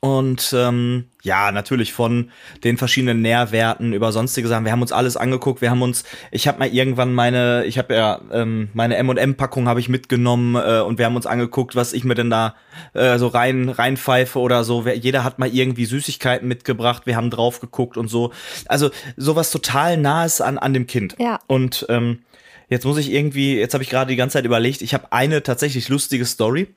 [0.00, 2.30] Und ähm, ja, natürlich von
[2.62, 4.64] den verschiedenen Nährwerten über sonstige Sachen.
[4.64, 5.60] Wir haben uns alles angeguckt.
[5.60, 9.80] Wir haben uns, ich habe mal irgendwann meine, ich habe ja ähm, meine M&M-Packung habe
[9.80, 12.54] ich mitgenommen äh, und wir haben uns angeguckt, was ich mir denn da
[12.94, 14.86] äh, so rein reinpfeife oder so.
[14.86, 17.04] Jeder hat mal irgendwie Süßigkeiten mitgebracht.
[17.06, 18.32] Wir haben drauf geguckt und so.
[18.66, 21.16] Also sowas total nahes an an dem Kind.
[21.18, 21.40] Ja.
[21.48, 22.20] Und ähm,
[22.68, 24.80] jetzt muss ich irgendwie, jetzt habe ich gerade die ganze Zeit überlegt.
[24.80, 26.68] Ich habe eine tatsächlich lustige Story.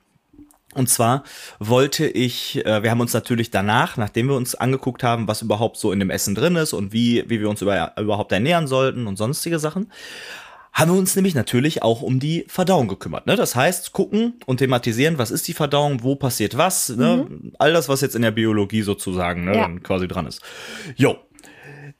[0.74, 1.24] Und zwar
[1.58, 5.76] wollte ich, äh, wir haben uns natürlich danach, nachdem wir uns angeguckt haben, was überhaupt
[5.76, 9.06] so in dem Essen drin ist und wie, wie wir uns über, überhaupt ernähren sollten
[9.06, 9.90] und sonstige Sachen,
[10.72, 13.26] haben wir uns nämlich natürlich auch um die Verdauung gekümmert.
[13.26, 13.36] Ne?
[13.36, 17.26] Das heißt, gucken und thematisieren, was ist die Verdauung, wo passiert was, ne?
[17.28, 17.52] Mhm.
[17.58, 19.68] all das, was jetzt in der Biologie sozusagen ne, ja.
[19.82, 20.40] quasi dran ist.
[20.96, 21.16] Jo.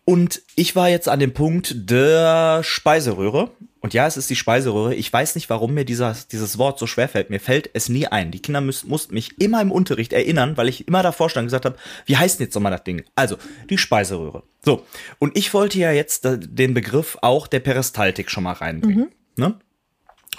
[0.04, 3.50] Und ich war jetzt an dem Punkt der Speiseröhre
[3.83, 4.95] und ja, es ist die Speiseröhre.
[4.95, 7.31] Ich weiß nicht, warum mir dieser, dieses Wort so schwer fällt.
[7.31, 8.31] Mir fällt es nie ein.
[8.31, 11.47] Die Kinder müssen, mussten mich immer im Unterricht erinnern, weil ich immer davor stand und
[11.49, 13.03] gesagt habe, wie heißt denn jetzt nochmal das Ding?
[13.16, 14.45] Also, die Speiseröhre.
[14.64, 14.87] So.
[15.18, 19.11] Und ich wollte ja jetzt den Begriff auch der Peristaltik schon mal reinbringen.
[19.37, 19.42] Mhm.
[19.42, 19.55] Ne?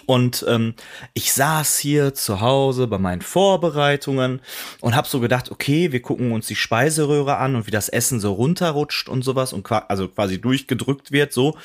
[0.05, 0.73] Und ähm,
[1.13, 4.41] ich saß hier zu Hause bei meinen Vorbereitungen
[4.81, 8.19] und habe so gedacht, okay, wir gucken uns die Speiseröhre an und wie das Essen
[8.19, 11.57] so runterrutscht und sowas und also quasi durchgedrückt wird, so.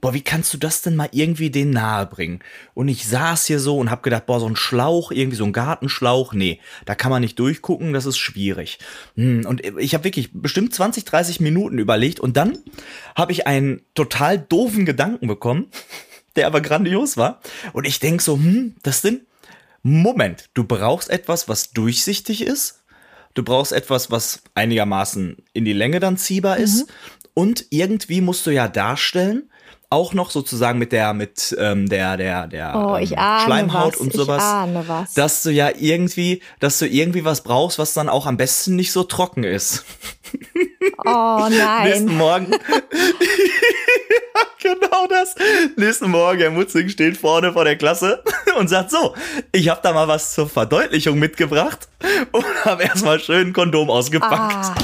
[0.00, 2.40] Boah, wie kannst du das denn mal irgendwie den nahe bringen?
[2.74, 5.52] Und ich saß hier so und habe gedacht, boah, so ein Schlauch, irgendwie so ein
[5.52, 8.78] Gartenschlauch, nee, da kann man nicht durchgucken, das ist schwierig.
[9.16, 12.58] Hm, und ich habe wirklich bestimmt 20, 30 Minuten überlegt und dann
[13.16, 15.70] habe ich einen total doofen Gedanken bekommen
[16.40, 17.40] der aber grandios war.
[17.74, 19.26] Und ich denk so, hm, das denn?
[19.82, 22.82] Moment, du brauchst etwas, was durchsichtig ist.
[23.34, 26.64] Du brauchst etwas, was einigermaßen in die Länge dann ziehbar mhm.
[26.64, 26.86] ist.
[27.34, 29.49] Und irgendwie musst du ja darstellen,
[29.90, 34.12] auch noch sozusagen mit der mit ähm, der der der oh, ähm, Schleimhaut was, und
[34.12, 38.76] sowas, dass du ja irgendwie, dass du irgendwie was brauchst, was dann auch am besten
[38.76, 39.84] nicht so trocken ist.
[41.04, 41.04] Oh
[41.50, 41.88] nein.
[41.88, 42.50] Nächsten Morgen
[44.62, 45.34] genau das.
[45.76, 48.22] Nächsten Morgen, Herr Mutzing steht vorne vor der Klasse
[48.58, 49.14] und sagt so,
[49.52, 51.88] ich habe da mal was zur Verdeutlichung mitgebracht
[52.32, 54.36] und habe erstmal schön ein Kondom ausgepackt.
[54.36, 54.74] Ah.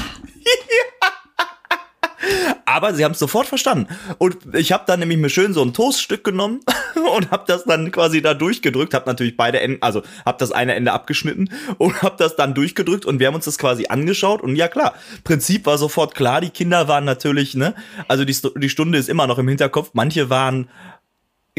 [2.69, 3.87] Aber sie haben es sofort verstanden.
[4.17, 6.59] Und ich habe dann nämlich mir schön so ein Toaststück genommen
[7.15, 10.75] und habe das dann quasi da durchgedrückt, habe natürlich beide Enden, also habe das eine
[10.75, 14.57] Ende abgeschnitten und habe das dann durchgedrückt und wir haben uns das quasi angeschaut und
[14.57, 17.73] ja klar, Prinzip war sofort klar, die Kinder waren natürlich, ne,
[18.09, 20.67] also die, die Stunde ist immer noch im Hinterkopf, manche waren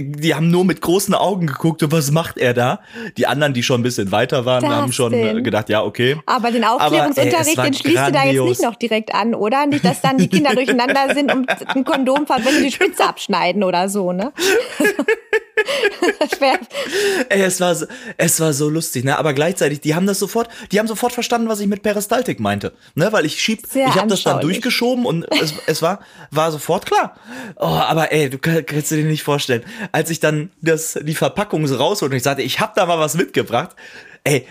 [0.02, 2.80] die haben nur mit großen Augen geguckt und was macht er da?
[3.16, 5.42] Die anderen, die schon ein bisschen weiter waren, das haben schon denn?
[5.42, 6.16] gedacht, ja, okay.
[6.26, 9.66] Aber den Aufklärungsunterricht, den schließt du da jetzt nicht noch direkt an, oder?
[9.66, 13.88] Nicht, dass dann die Kinder durcheinander sind und ein Kondom verwenden, die Spitze abschneiden oder
[13.88, 14.32] so, ne?
[17.28, 17.76] Ey, es war,
[18.16, 19.18] es war so lustig, ne?
[19.18, 22.72] Aber gleichzeitig, die haben das sofort, die haben sofort verstanden, was ich mit Peristaltik meinte,
[22.94, 23.12] ne?
[23.12, 26.00] Weil ich schieb, Sehr ich habe das dann durchgeschoben und es, es war,
[26.30, 27.16] war sofort klar.
[27.56, 31.76] Oh, aber ey, du kannst dir nicht vorstellen, als ich dann das, die Verpackung so
[31.76, 33.76] rausholte und ich sagte, ich hab da mal was mitgebracht,
[34.24, 34.46] ey,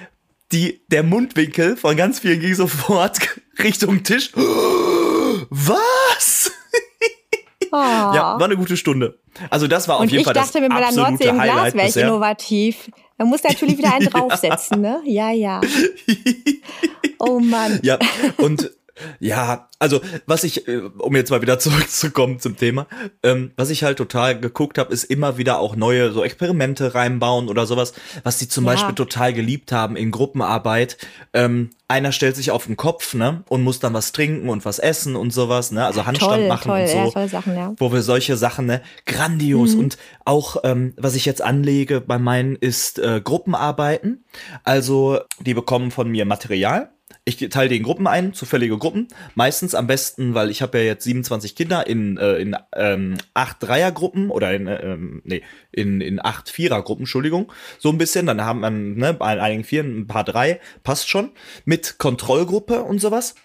[0.51, 3.19] die, der Mundwinkel von ganz vielen ging sofort
[3.60, 4.32] Richtung Tisch.
[5.49, 5.77] Was?
[7.71, 7.75] Oh.
[7.75, 9.19] Ja, war eine gute Stunde.
[9.49, 10.89] Also das war auf und jeden Fall das absolute Highlight.
[10.89, 12.91] Ich dachte, mit meiner Nordsee im Glas wäre ich innovativ.
[13.17, 15.01] Man muss natürlich wieder einen draufsetzen, ne?
[15.06, 15.62] Ja, ja.
[17.19, 17.80] Oh Mann.
[17.82, 17.97] Ja,
[18.38, 18.71] und
[19.19, 22.88] ja, also was ich, äh, um jetzt mal wieder zurückzukommen zum Thema,
[23.23, 27.49] ähm, was ich halt total geguckt habe, ist immer wieder auch neue so Experimente reinbauen
[27.49, 28.71] oder sowas, was die zum ja.
[28.71, 30.97] Beispiel total geliebt haben in Gruppenarbeit.
[31.33, 34.77] Ähm, einer stellt sich auf den Kopf, ne, und muss dann was trinken und was
[34.79, 37.73] essen und sowas, ne, also Handstand toll, machen toll, und so, ja, tolle Sachen, ja.
[37.77, 39.79] wo wir solche Sachen, ne, grandios mhm.
[39.79, 44.25] und auch ähm, was ich jetzt anlege bei meinen ist äh, Gruppenarbeiten,
[44.63, 46.91] also die bekommen von mir Material
[47.28, 49.08] ich teile die in Gruppen ein, zufällige Gruppen.
[49.36, 53.58] Meistens am besten, weil ich habe ja jetzt 27 Kinder in, äh, in ähm, acht
[53.62, 55.41] Dreiergruppen oder in, äh, ähm, nee,
[55.72, 57.52] in, in acht Vierergruppen, Entschuldigung.
[57.80, 58.26] So ein bisschen.
[58.26, 61.32] Dann haben wir ne, bei einigen Vieren ein paar drei, passt schon.
[61.65, 63.36] Mit Kontrollgruppe und sowas.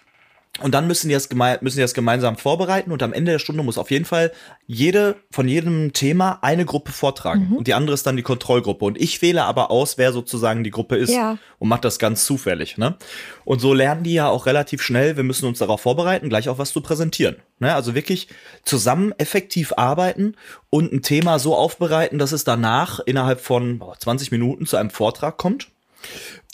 [0.59, 3.63] Und dann müssen die, das müssen die das gemeinsam vorbereiten und am Ende der Stunde
[3.63, 4.31] muss auf jeden Fall
[4.67, 7.57] jede von jedem Thema eine Gruppe vortragen mhm.
[7.57, 10.69] und die andere ist dann die Kontrollgruppe und ich wähle aber aus, wer sozusagen die
[10.69, 11.39] Gruppe ist ja.
[11.57, 12.77] und mache das ganz zufällig.
[12.77, 12.97] Ne?
[13.45, 16.59] Und so lernen die ja auch relativ schnell, wir müssen uns darauf vorbereiten, gleich auch
[16.59, 17.37] was zu präsentieren.
[17.57, 17.73] Ne?
[17.73, 18.27] Also wirklich
[18.63, 20.35] zusammen effektiv arbeiten
[20.69, 25.37] und ein Thema so aufbereiten, dass es danach innerhalb von 20 Minuten zu einem Vortrag
[25.37, 25.69] kommt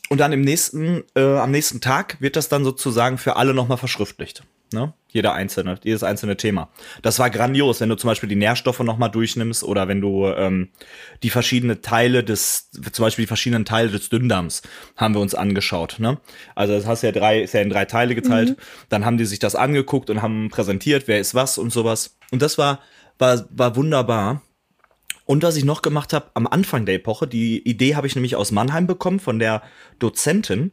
[0.10, 3.78] und dann im nächsten, äh, am nächsten Tag wird das dann sozusagen für alle nochmal
[3.78, 4.44] verschriftlicht.
[4.72, 4.94] Ne?
[5.08, 6.70] Jeder einzelne, jedes einzelne Thema.
[7.02, 10.70] Das war grandios, wenn du zum Beispiel die Nährstoffe nochmal durchnimmst oder wenn du ähm,
[11.24, 14.62] die verschiedenen Teile des, zum Beispiel die verschiedenen Teile des Dünndarms
[14.96, 15.96] haben wir uns angeschaut.
[15.98, 16.20] Ne?
[16.54, 18.50] Also das hast ja drei, ist ja in drei Teile geteilt.
[18.50, 18.56] Mhm.
[18.90, 22.18] Dann haben die sich das angeguckt und haben präsentiert, wer ist was und sowas.
[22.32, 22.80] Und das war,
[23.18, 24.44] war, war wunderbar.
[25.30, 28.36] Und was ich noch gemacht habe am Anfang der Epoche, die Idee habe ich nämlich
[28.36, 29.62] aus Mannheim bekommen von der
[30.00, 30.72] Dozentin,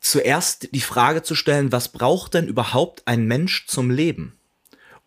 [0.00, 4.36] zuerst die Frage zu stellen, was braucht denn überhaupt ein Mensch zum Leben?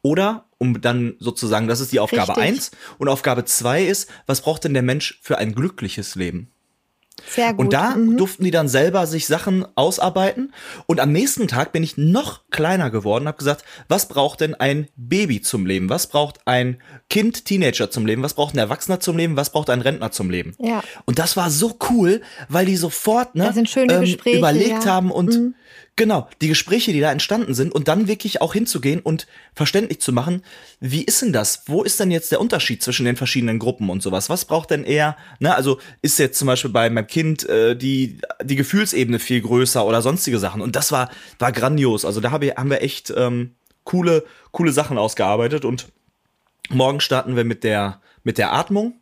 [0.04, 2.44] Oder, um dann sozusagen, das ist die Aufgabe Richtig.
[2.46, 6.54] eins und Aufgabe zwei ist, was braucht denn der Mensch für ein glückliches Leben?
[7.30, 7.60] Sehr gut.
[7.60, 8.18] Und da mhm.
[8.18, 10.54] durften die dann selber sich Sachen ausarbeiten.
[10.86, 14.88] Und am nächsten Tag bin ich noch kleiner geworden, habe gesagt, was braucht denn ein
[14.96, 15.90] Baby zum Leben?
[15.90, 18.24] Was braucht ein Kind, Teenager zum Leben?
[18.24, 19.36] Was braucht ein Erwachsener zum Leben?
[19.36, 20.56] Was braucht ein Rentner zum Leben?
[20.60, 20.84] Ja.
[21.06, 24.92] Und das war so cool, weil die sofort ne, ähm, überlegt ja.
[24.92, 25.56] haben und mhm.
[25.98, 30.14] Genau, die Gespräche, die da entstanden sind und dann wirklich auch hinzugehen und verständlich zu
[30.14, 30.44] machen,
[30.80, 31.64] wie ist denn das?
[31.66, 34.30] Wo ist denn jetzt der Unterschied zwischen den verschiedenen Gruppen und sowas?
[34.30, 38.20] Was braucht denn eher, ne, also ist jetzt zum Beispiel bei meinem Kind äh, die,
[38.44, 42.06] die Gefühlsebene viel größer oder sonstige Sachen und das war, war grandios.
[42.06, 45.88] Also da hab ich, haben wir echt ähm, coole, coole Sachen ausgearbeitet und
[46.70, 48.94] morgen starten wir mit der, mit der Atmung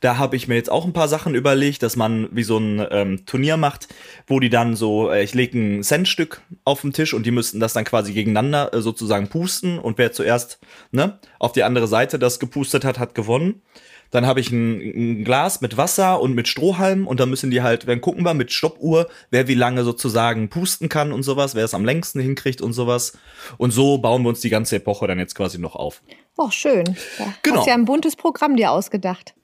[0.00, 2.86] da habe ich mir jetzt auch ein paar Sachen überlegt, dass man wie so ein
[2.90, 3.88] ähm, Turnier macht,
[4.26, 7.60] wo die dann so, äh, ich lege ein Centstück auf den Tisch und die müssten
[7.60, 10.58] das dann quasi gegeneinander äh, sozusagen pusten und wer zuerst
[10.90, 13.62] ne, auf die andere Seite das gepustet hat, hat gewonnen.
[14.10, 17.62] Dann habe ich ein, ein, Glas mit Wasser und mit Strohhalm und dann müssen die
[17.62, 21.64] halt, dann gucken wir mit Stoppuhr, wer wie lange sozusagen pusten kann und sowas, wer
[21.64, 23.18] es am längsten hinkriegt und sowas.
[23.58, 26.02] Und so bauen wir uns die ganze Epoche dann jetzt quasi noch auf.
[26.36, 26.84] Oh, schön.
[27.18, 27.58] Ja, genau.
[27.58, 29.34] Hast ja ein buntes Programm dir ausgedacht.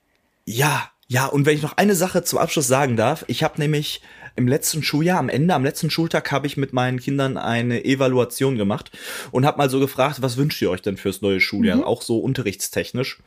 [0.44, 4.00] Ja, ja, und wenn ich noch eine Sache zum Abschluss sagen darf, ich habe nämlich
[4.34, 8.56] im letzten Schuljahr, am Ende, am letzten Schultag, habe ich mit meinen Kindern eine Evaluation
[8.56, 8.90] gemacht
[9.30, 11.84] und habe mal so gefragt, was wünscht ihr euch denn fürs neue Schuljahr, mhm.
[11.84, 13.18] auch so unterrichtstechnisch.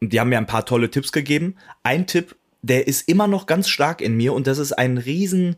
[0.00, 1.56] Und die haben mir ein paar tolle Tipps gegeben.
[1.82, 5.56] Ein Tipp, der ist immer noch ganz stark in mir und das ist ein riesen,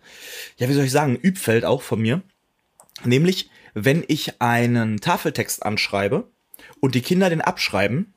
[0.57, 2.23] ja, wie soll ich sagen, Übfeld auch von mir.
[3.05, 6.29] Nämlich, wenn ich einen Tafeltext anschreibe
[6.81, 8.15] und die Kinder den abschreiben,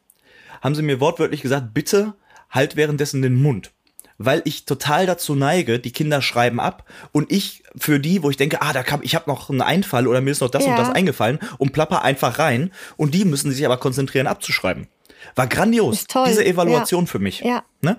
[0.62, 2.16] haben sie mir wortwörtlich gesagt, bitte
[2.52, 3.72] halt währenddessen den Mund.
[4.18, 8.38] Weil ich total dazu neige, die Kinder schreiben ab und ich für die, wo ich
[8.38, 10.72] denke, ah, da kam, ich habe noch einen Einfall oder mir ist noch das ja.
[10.72, 14.88] und das eingefallen und plapper einfach rein und die müssen sich aber konzentrieren abzuschreiben.
[15.36, 17.12] War grandios, diese Evaluation ja.
[17.12, 17.40] für mich.
[17.40, 17.64] Ja.
[17.82, 17.98] Ne?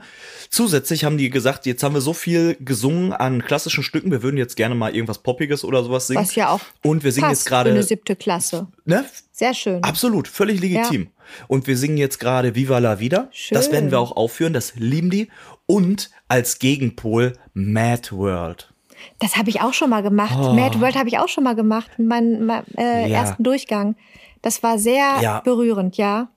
[0.50, 4.36] Zusätzlich haben die gesagt, jetzt haben wir so viel gesungen an klassischen Stücken, wir würden
[4.36, 6.22] jetzt gerne mal irgendwas Poppiges oder sowas singen.
[6.22, 8.68] Was ja auch und wir singen jetzt gerade eine siebte Klasse.
[8.84, 9.04] Ne?
[9.32, 9.82] Sehr schön.
[9.82, 11.02] Absolut, völlig legitim.
[11.02, 11.21] Ja.
[11.48, 13.28] Und wir singen jetzt gerade Viva la Vida.
[13.32, 13.54] Schön.
[13.54, 15.28] Das werden wir auch aufführen, das lieben die.
[15.66, 18.72] Und als Gegenpol Mad World.
[19.18, 20.36] Das habe ich auch schon mal gemacht.
[20.38, 20.52] Oh.
[20.52, 23.18] Mad World habe ich auch schon mal gemacht, meinen mein, äh, ja.
[23.18, 23.96] ersten Durchgang.
[24.42, 25.40] Das war sehr ja.
[25.40, 26.28] berührend, ja.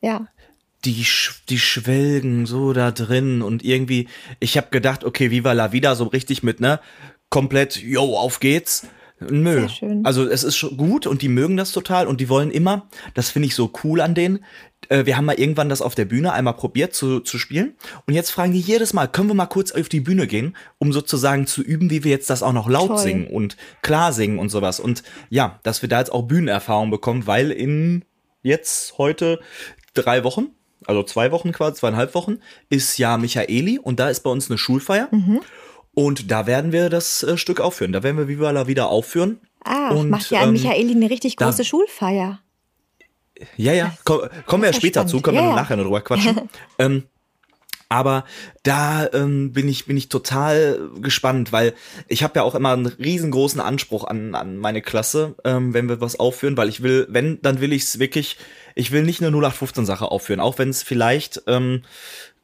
[0.00, 0.28] Ja
[0.84, 1.06] die,
[1.48, 4.08] die schwelgen so da drin und irgendwie,
[4.38, 6.80] ich habe gedacht, okay, Viva la Vida, so richtig mit, ne,
[7.28, 8.86] komplett, yo, auf geht's.
[9.28, 9.66] Nö.
[10.02, 13.46] Also es ist gut und die mögen das total und die wollen immer, das finde
[13.46, 14.44] ich so cool an denen.
[14.88, 17.74] Äh, wir haben mal irgendwann das auf der Bühne einmal probiert zu, zu spielen
[18.06, 20.92] und jetzt fragen die jedes Mal, können wir mal kurz auf die Bühne gehen, um
[20.92, 22.98] sozusagen zu üben, wie wir jetzt das auch noch laut Toll.
[22.98, 24.80] singen und klar singen und sowas.
[24.80, 28.04] Und ja, dass wir da jetzt auch Bühnenerfahrung bekommen, weil in
[28.42, 29.40] jetzt heute
[29.92, 30.48] drei Wochen
[30.86, 34.58] also zwei Wochen quasi, zweieinhalb Wochen, ist ja Michaeli und da ist bei uns eine
[34.58, 35.08] Schulfeier.
[35.10, 35.40] Mhm.
[35.92, 37.92] Und da werden wir das äh, Stück aufführen.
[37.92, 39.40] Da werden wir Viva la Vida aufführen.
[39.64, 42.40] Ah, und, macht ja an ähm, Michaeli eine richtig große da, Schulfeier.
[43.56, 45.10] Ja, ja, komm, kommen wir ja später spannend.
[45.10, 46.48] zu, können ja, wir nachher noch drüber quatschen.
[46.78, 47.04] ähm,
[47.92, 48.24] aber
[48.62, 51.74] da ähm, bin ich bin ich total gespannt, weil
[52.06, 56.00] ich habe ja auch immer einen riesengroßen Anspruch an an meine Klasse, ähm, wenn wir
[56.00, 58.36] was aufführen, weil ich will, wenn dann will ich es wirklich,
[58.76, 61.82] ich will nicht eine 0815 Sache aufführen, auch wenn es vielleicht ähm,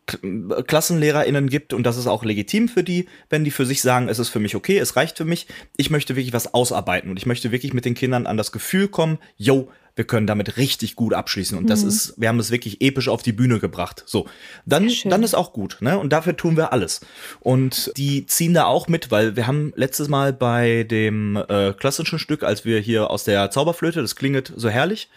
[0.06, 4.18] KlassenlehrerInnen gibt und das ist auch legitim für die, wenn die für sich sagen, es
[4.18, 5.46] ist für mich okay, es reicht für mich.
[5.76, 8.88] Ich möchte wirklich was ausarbeiten und ich möchte wirklich mit den Kindern an das Gefühl
[8.88, 11.56] kommen, yo, wir können damit richtig gut abschließen.
[11.56, 11.68] Und mhm.
[11.68, 14.04] das ist, wir haben es wirklich episch auf die Bühne gebracht.
[14.06, 14.28] So,
[14.66, 15.98] dann, dann ist auch gut, ne?
[15.98, 17.00] Und dafür tun wir alles.
[17.40, 22.18] Und die ziehen da auch mit, weil wir haben letztes Mal bei dem äh, klassischen
[22.18, 25.08] Stück, als wir hier aus der Zauberflöte, das klinget so herrlich,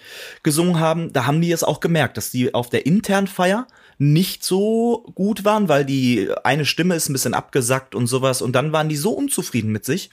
[0.44, 3.68] gesungen haben, da haben die es auch gemerkt, dass die auf der internen Feier
[4.00, 8.42] nicht so gut waren, weil die eine Stimme ist ein bisschen abgesackt und sowas.
[8.42, 10.10] Und dann waren die so unzufrieden mit sich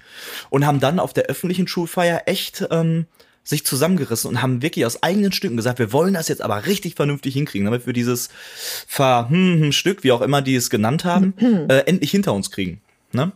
[0.50, 3.06] und haben dann auf der öffentlichen Schulfeier echt ähm,
[3.44, 6.96] sich zusammengerissen und haben wirklich aus eigenen Stücken gesagt, wir wollen das jetzt aber richtig
[6.96, 8.28] vernünftig hinkriegen, damit wir dieses
[8.88, 11.34] Ver hm, hm, Stück, wie auch immer die es genannt haben,
[11.68, 12.80] äh, endlich hinter uns kriegen.
[13.12, 13.30] Ne?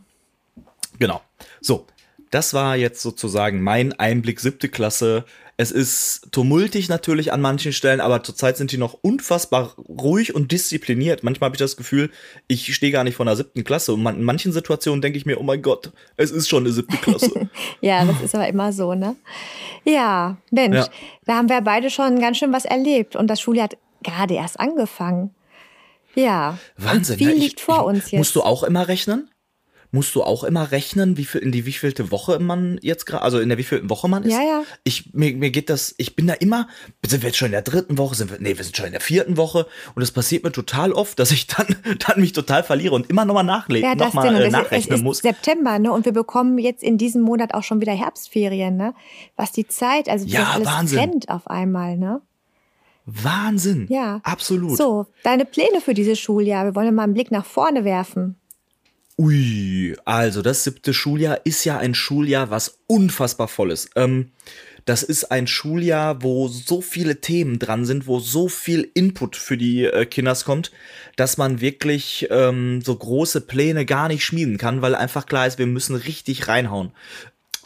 [0.98, 1.22] Genau.
[1.60, 1.86] So,
[2.32, 5.24] das war jetzt sozusagen mein Einblick siebte Klasse
[5.60, 10.52] Es ist tumultig natürlich an manchen Stellen, aber zurzeit sind die noch unfassbar ruhig und
[10.52, 11.22] diszipliniert.
[11.22, 12.10] Manchmal habe ich das Gefühl,
[12.48, 13.92] ich stehe gar nicht vor einer siebten Klasse.
[13.92, 16.96] Und in manchen Situationen denke ich mir, oh mein Gott, es ist schon eine siebte
[16.96, 17.50] Klasse.
[17.82, 19.16] ja, das ist aber immer so, ne?
[19.84, 20.88] Ja, Mensch, ja.
[21.26, 24.58] da haben wir beide schon ganz schön was erlebt und das Schuljahr hat gerade erst
[24.58, 25.34] angefangen.
[26.14, 27.14] Ja, Wahnsinn.
[27.14, 28.18] Und viel ja, ich, liegt vor ich, uns jetzt.
[28.18, 29.29] Musst du auch immer rechnen?
[29.92, 33.40] Musst du auch immer rechnen, wie viel, in die wievielte Woche man jetzt gerade, also
[33.40, 34.32] in der wievielten Woche man ist?
[34.32, 34.62] Ja, ja.
[34.84, 36.68] Ich, mir, mir geht das, ich bin da immer,
[37.04, 38.92] sind wir jetzt schon in der dritten Woche, sind wir, nee, wir sind schon in
[38.92, 41.74] der vierten Woche und es passiert mir total oft, dass ich dann,
[42.06, 45.18] dann mich total verliere und immer nochmal nachlegen, ja, nochmal äh, nachrechnen es muss.
[45.18, 48.94] September, ne, und wir bekommen jetzt in diesem Monat auch schon wieder Herbstferien, ne,
[49.34, 50.98] was die Zeit, also wie ja, alles Wahnsinn.
[50.98, 52.22] trennt auf einmal, ne.
[53.06, 53.86] Wahnsinn.
[53.88, 54.20] Ja.
[54.22, 54.76] Absolut.
[54.76, 56.64] So, deine Pläne für dieses Schuljahr.
[56.64, 58.39] Wir wollen ja mal einen Blick nach vorne werfen.
[59.20, 63.90] Ui, also das siebte Schuljahr ist ja ein Schuljahr, was unfassbar voll ist.
[63.94, 64.30] Ähm,
[64.86, 69.58] das ist ein Schuljahr, wo so viele Themen dran sind, wo so viel Input für
[69.58, 70.72] die äh, Kinders kommt,
[71.16, 75.58] dass man wirklich ähm, so große Pläne gar nicht schmieden kann, weil einfach klar ist,
[75.58, 76.92] wir müssen richtig reinhauen.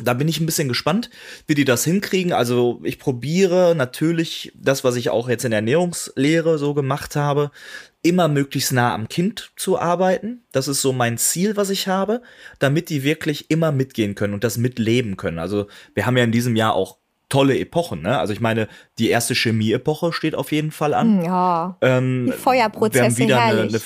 [0.02, 1.08] Da bin ich ein bisschen gespannt,
[1.46, 2.32] wie die das hinkriegen.
[2.32, 7.52] Also ich probiere natürlich das, was ich auch jetzt in der Ernährungslehre so gemacht habe,
[8.04, 10.44] immer möglichst nah am Kind zu arbeiten.
[10.52, 12.22] Das ist so mein Ziel, was ich habe,
[12.58, 15.38] damit die wirklich immer mitgehen können und das mitleben können.
[15.38, 16.98] Also wir haben ja in diesem Jahr auch
[17.30, 18.18] tolle Epochen, ne?
[18.18, 21.24] Also ich meine, die erste Chemie-Epoche steht auf jeden Fall an.
[21.24, 21.78] Ja.
[21.80, 23.62] Ähm, die Feuerprozesse, wir haben wieder.
[23.62, 23.80] Eine, eine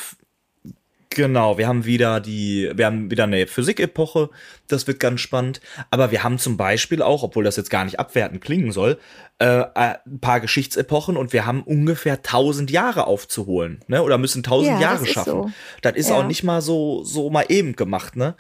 [1.11, 4.29] Genau, wir haben wieder die, wir haben wieder eine Physik-Epoche,
[4.67, 5.61] das wird ganz spannend.
[5.91, 8.99] Aber wir haben zum Beispiel auch, obwohl das jetzt gar nicht abwertend klingen soll,
[9.39, 14.03] äh, ein paar Geschichtsepochen und wir haben ungefähr tausend Jahre aufzuholen, ne?
[14.03, 15.31] Oder müssen tausend ja, Jahre schaffen.
[15.31, 15.51] So.
[15.81, 16.17] Das ist ja.
[16.17, 18.37] auch nicht mal so, so mal eben gemacht, ne?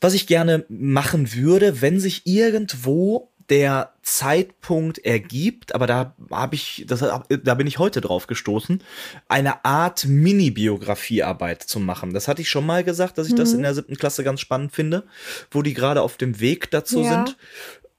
[0.00, 6.84] Was ich gerne machen würde, wenn sich irgendwo der Zeitpunkt ergibt, aber da habe ich,
[6.86, 8.82] das, da bin ich heute drauf gestoßen,
[9.28, 12.14] eine Art Mini-Biografiearbeit zu machen.
[12.14, 13.38] Das hatte ich schon mal gesagt, dass ich mhm.
[13.38, 15.04] das in der siebten Klasse ganz spannend finde,
[15.50, 17.24] wo die gerade auf dem Weg dazu ja.
[17.24, 17.36] sind.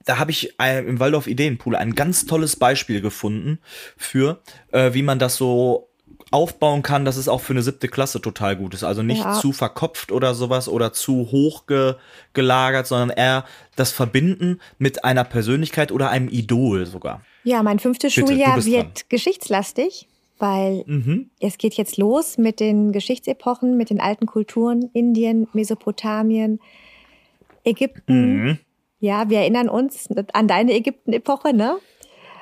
[0.06, 3.60] Da habe ich im Waldorf Ideenpool ein ganz tolles Beispiel gefunden
[3.98, 5.91] für, äh, wie man das so
[6.32, 8.84] aufbauen kann, dass es auch für eine siebte Klasse total gut ist.
[8.84, 9.34] Also nicht ja.
[9.34, 11.96] zu verkopft oder sowas oder zu hoch ge
[12.34, 17.22] gelagert, sondern eher das Verbinden mit einer Persönlichkeit oder einem Idol sogar.
[17.44, 19.06] Ja, mein fünftes Bitte, Schuljahr wird dran.
[19.10, 20.08] geschichtslastig,
[20.39, 21.30] weil mhm.
[21.41, 26.60] es geht jetzt los mit den Geschichtsepochen, mit den alten Kulturen, Indien, Mesopotamien,
[27.65, 28.44] Ägypten.
[28.44, 28.58] Mhm.
[29.00, 31.78] Ja, wir erinnern uns an deine Ägypten-Epoche, ne?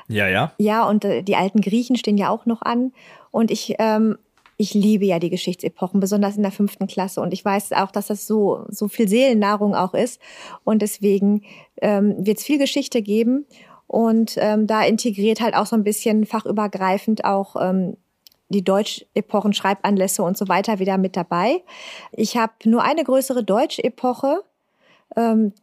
[0.10, 0.52] Ja, ja.
[0.58, 2.92] Ja, und äh, die alten Griechen stehen ja auch noch an.
[3.32, 4.18] Und ich, ähm,
[4.58, 7.22] ich liebe ja die Geschichtsepochen, besonders in der fünften Klasse.
[7.22, 10.20] Und ich weiß auch, dass das so, so viel Seelennahrung auch ist.
[10.64, 11.44] Und deswegen
[11.82, 13.46] ähm, wird es viel Geschichte geben.
[13.88, 17.98] Und ähm, da integriert halt auch so ein bisschen fachübergreifend auch ähm,
[18.50, 21.64] die Deutsch-Epochen, Schreibanlässe und so weiter wieder mit dabei.
[22.12, 24.44] Ich habe nur eine größere Deutsch-Epoche.
[25.16, 25.54] Ähm,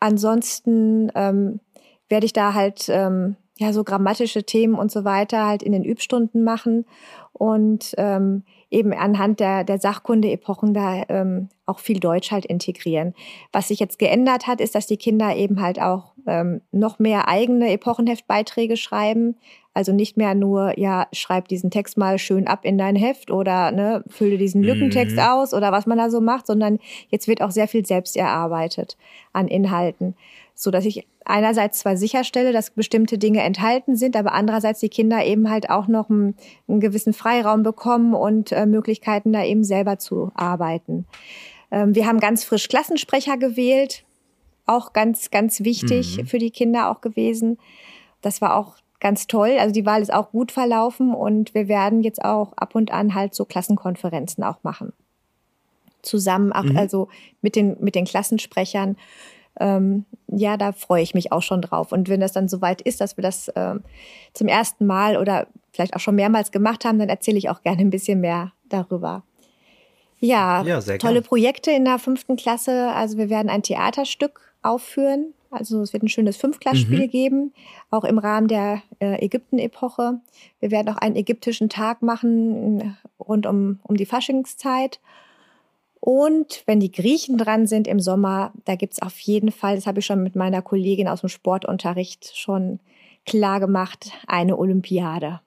[0.00, 1.60] ansonsten ähm,
[2.08, 5.84] werde ich da halt ähm, ja so grammatische Themen und so weiter halt in den
[5.84, 6.84] Übstunden machen
[7.32, 13.14] und ähm, eben anhand der, der Sachkunde-Epochen da ähm, auch viel Deutsch halt integrieren.
[13.52, 17.28] Was sich jetzt geändert hat, ist, dass die Kinder eben halt auch ähm, noch mehr
[17.28, 19.36] eigene Epochenheftbeiträge schreiben.
[19.72, 23.70] Also nicht mehr nur, ja, schreib diesen Text mal schön ab in dein Heft oder
[23.70, 25.22] ne, fülle diesen Lückentext mhm.
[25.22, 26.78] aus oder was man da so macht, sondern
[27.10, 28.96] jetzt wird auch sehr viel selbst erarbeitet
[29.32, 30.14] an Inhalten
[30.58, 35.24] so dass ich einerseits zwar sicherstelle, dass bestimmte Dinge enthalten sind, aber andererseits die Kinder
[35.24, 36.34] eben halt auch noch einen,
[36.66, 41.06] einen gewissen Freiraum bekommen und äh, Möglichkeiten, da eben selber zu arbeiten.
[41.70, 44.04] Ähm, wir haben ganz frisch Klassensprecher gewählt,
[44.64, 46.26] auch ganz, ganz wichtig mhm.
[46.26, 47.58] für die Kinder auch gewesen.
[48.22, 49.56] Das war auch ganz toll.
[49.60, 53.14] Also die Wahl ist auch gut verlaufen und wir werden jetzt auch ab und an
[53.14, 54.94] halt so Klassenkonferenzen auch machen.
[56.00, 56.78] Zusammen, auch mhm.
[56.78, 57.08] also
[57.42, 58.96] mit den, mit den Klassensprechern
[59.60, 61.92] ähm, ja, da freue ich mich auch schon drauf.
[61.92, 63.82] Und wenn das dann soweit ist, dass wir das ähm,
[64.32, 67.80] zum ersten Mal oder vielleicht auch schon mehrmals gemacht haben, dann erzähle ich auch gerne
[67.80, 69.22] ein bisschen mehr darüber.
[70.18, 71.24] Ja, ja tolle gern.
[71.24, 72.90] Projekte in der fünften Klasse.
[72.92, 75.34] Also wir werden ein Theaterstück aufführen.
[75.50, 77.10] Also es wird ein schönes Fünfklassspiel mhm.
[77.10, 77.54] geben,
[77.90, 80.20] auch im Rahmen der äh, Ägypten-Epoche.
[80.60, 85.00] Wir werden auch einen ägyptischen Tag machen rund um, um die Faschingszeit.
[86.06, 89.98] Und wenn die Griechen dran sind im Sommer, da gibt's auf jeden Fall, das habe
[89.98, 92.78] ich schon mit meiner Kollegin aus dem Sportunterricht schon
[93.26, 95.40] klar gemacht, eine Olympiade.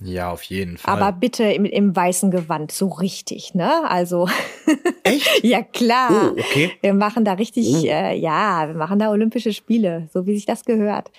[0.00, 1.00] Ja, auf jeden Fall.
[1.00, 3.88] Aber bitte im, im weißen Gewand, so richtig, ne?
[3.88, 4.28] Also.
[5.04, 5.44] Echt?
[5.44, 6.10] ja, klar.
[6.10, 6.72] Oh, okay.
[6.80, 7.86] Wir machen da richtig, oh.
[7.86, 11.12] äh, ja, wir machen da Olympische Spiele, so wie sich das gehört.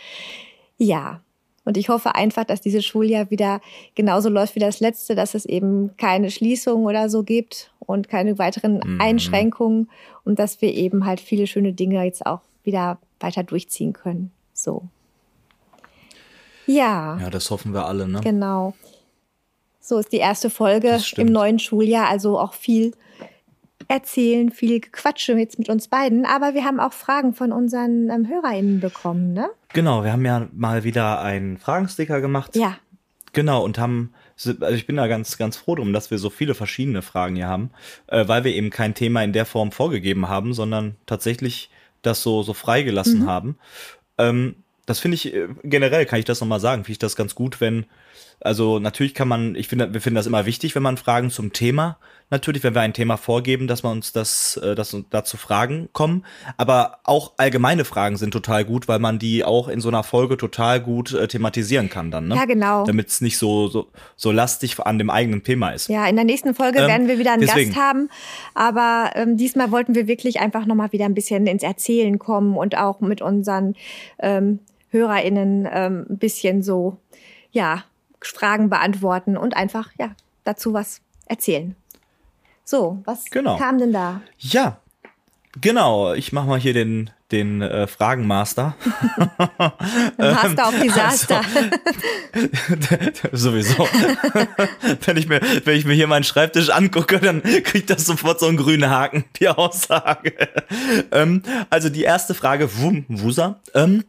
[0.78, 1.22] Ja.
[1.64, 3.62] Und ich hoffe einfach, dass dieses Schuljahr wieder
[3.94, 8.40] genauso läuft wie das letzte, dass es eben keine Schließungen oder so gibt und keine
[8.40, 9.00] weiteren mhm.
[9.00, 9.90] Einschränkungen
[10.24, 14.32] und dass wir eben halt viele schöne Dinge jetzt auch wieder weiter durchziehen können.
[14.54, 14.84] So.
[16.66, 17.20] Ja.
[17.20, 18.22] Ja, das hoffen wir alle, ne?
[18.22, 18.74] Genau.
[19.80, 22.94] So ist die erste Folge im neuen Schuljahr, also auch viel
[23.88, 26.26] erzählen, viel Gequatsche jetzt mit uns beiden.
[26.26, 29.50] Aber wir haben auch Fragen von unseren ähm, HörerInnen bekommen, ne?
[29.74, 32.56] Genau, wir haben ja mal wieder einen Fragensticker gemacht.
[32.56, 32.78] Ja.
[33.34, 36.54] Genau, und haben, also ich bin da ganz, ganz froh drum, dass wir so viele
[36.54, 37.72] verschiedene Fragen hier haben,
[38.08, 41.70] äh, weil wir eben kein Thema in der Form vorgegeben haben, sondern tatsächlich
[42.02, 43.28] das so, so freigelassen mhm.
[43.28, 43.58] haben.
[44.18, 44.56] Ähm,
[44.86, 47.62] das finde ich äh, generell, kann ich das nochmal sagen, finde ich das ganz gut,
[47.62, 47.86] wenn,
[48.42, 51.54] also natürlich kann man, ich finde, wir finden das immer wichtig, wenn man Fragen zum
[51.54, 51.98] Thema,
[52.32, 56.26] natürlich, wenn wir ein Thema vorgeben, dass man uns das, äh, dass dazu Fragen kommen.
[56.58, 60.38] Aber auch allgemeine Fragen sind total gut, weil man die auch in so einer Folge
[60.38, 62.36] total gut äh, thematisieren kann dann, ne?
[62.36, 62.86] Ja, genau.
[62.86, 65.90] Damit es nicht so, so, so lastig an dem eigenen Thema ist.
[65.90, 67.72] Ja, in der nächsten Folge ähm, werden wir wieder einen deswegen.
[67.72, 68.10] Gast haben.
[68.56, 72.78] Aber ähm, diesmal wollten wir wirklich einfach nochmal wieder ein bisschen ins Erzählen kommen und
[72.78, 73.76] auch mit unseren
[74.20, 76.98] ähm, HörerInnen ähm, ein bisschen so,
[77.52, 77.84] ja,
[78.22, 80.12] Fragen beantworten und einfach, ja,
[80.44, 81.76] dazu was erzählen.
[82.64, 83.58] So, was genau.
[83.58, 84.22] kam denn da?
[84.38, 84.78] Ja,
[85.60, 86.14] genau.
[86.14, 88.76] Ich mache mal hier den, den äh, Fragenmaster.
[90.18, 91.42] Master of Disaster.
[92.32, 93.88] Also, sowieso.
[95.06, 98.48] wenn, ich mir, wenn ich mir hier meinen Schreibtisch angucke, dann kriegt das sofort so
[98.48, 100.34] einen grünen Haken, die Aussage.
[101.12, 103.60] ähm, also die erste Frage, Wum, Wusa.
[103.74, 104.04] Ähm,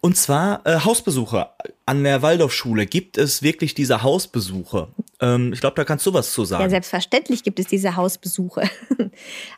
[0.00, 1.48] und zwar äh, Hausbesuche
[1.84, 2.86] an der Waldorfschule.
[2.86, 4.88] Gibt es wirklich diese Hausbesuche?
[5.20, 6.62] Ähm, ich glaube, da kannst du was zu sagen.
[6.62, 8.68] Ja, selbstverständlich gibt es diese Hausbesuche.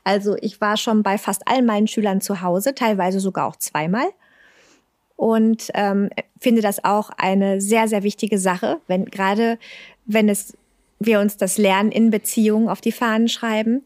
[0.05, 4.07] also ich war schon bei fast all meinen Schülern zu Hause, teilweise sogar auch zweimal.
[5.17, 9.59] Und ähm, finde das auch eine sehr, sehr wichtige Sache, wenn gerade
[10.07, 10.57] wenn es
[11.01, 13.83] wir uns das Lernen in Beziehungen auf die Fahnen schreiben,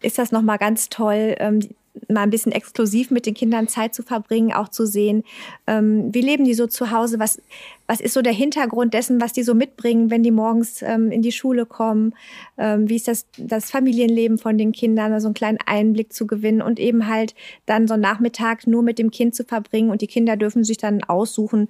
[0.00, 1.60] ist das nochmal ganz toll, ähm,
[2.08, 5.24] mal ein bisschen exklusiv mit den Kindern Zeit zu verbringen, auch zu sehen,
[5.66, 7.40] ähm, wie leben die so zu Hause, was,
[7.86, 11.22] was ist so der Hintergrund dessen, was die so mitbringen, wenn die morgens ähm, in
[11.22, 12.14] die Schule kommen,
[12.56, 16.62] ähm, wie ist das, das Familienleben von den Kindern, also einen kleinen Einblick zu gewinnen
[16.62, 17.34] und eben halt
[17.66, 20.78] dann so einen Nachmittag nur mit dem Kind zu verbringen und die Kinder dürfen sich
[20.78, 21.68] dann aussuchen,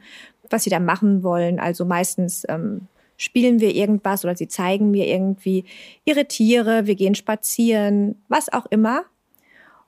[0.51, 1.59] was sie da machen wollen.
[1.59, 2.83] Also meistens ähm,
[3.17, 5.65] spielen wir irgendwas oder sie zeigen mir irgendwie
[6.05, 9.05] ihre Tiere, wir gehen spazieren, was auch immer.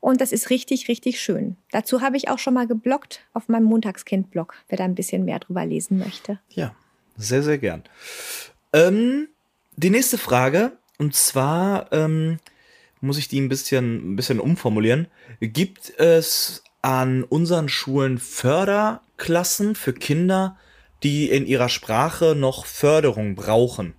[0.04, 1.56] Und das ist richtig, richtig schön.
[1.70, 5.38] Dazu habe ich auch schon mal geblockt auf meinem Montagskind-Blog, wer da ein bisschen mehr
[5.38, 6.38] drüber lesen möchte.
[6.50, 6.74] Ja,
[7.16, 7.84] sehr, sehr gern.
[8.74, 9.28] Ähm,
[9.76, 12.38] die nächste Frage, und zwar ähm,
[13.00, 15.06] muss ich die ein bisschen, ein bisschen umformulieren.
[15.40, 20.58] Gibt es an unseren Schulen Förderklassen für Kinder,
[21.02, 23.94] die in ihrer Sprache noch Förderung brauchen?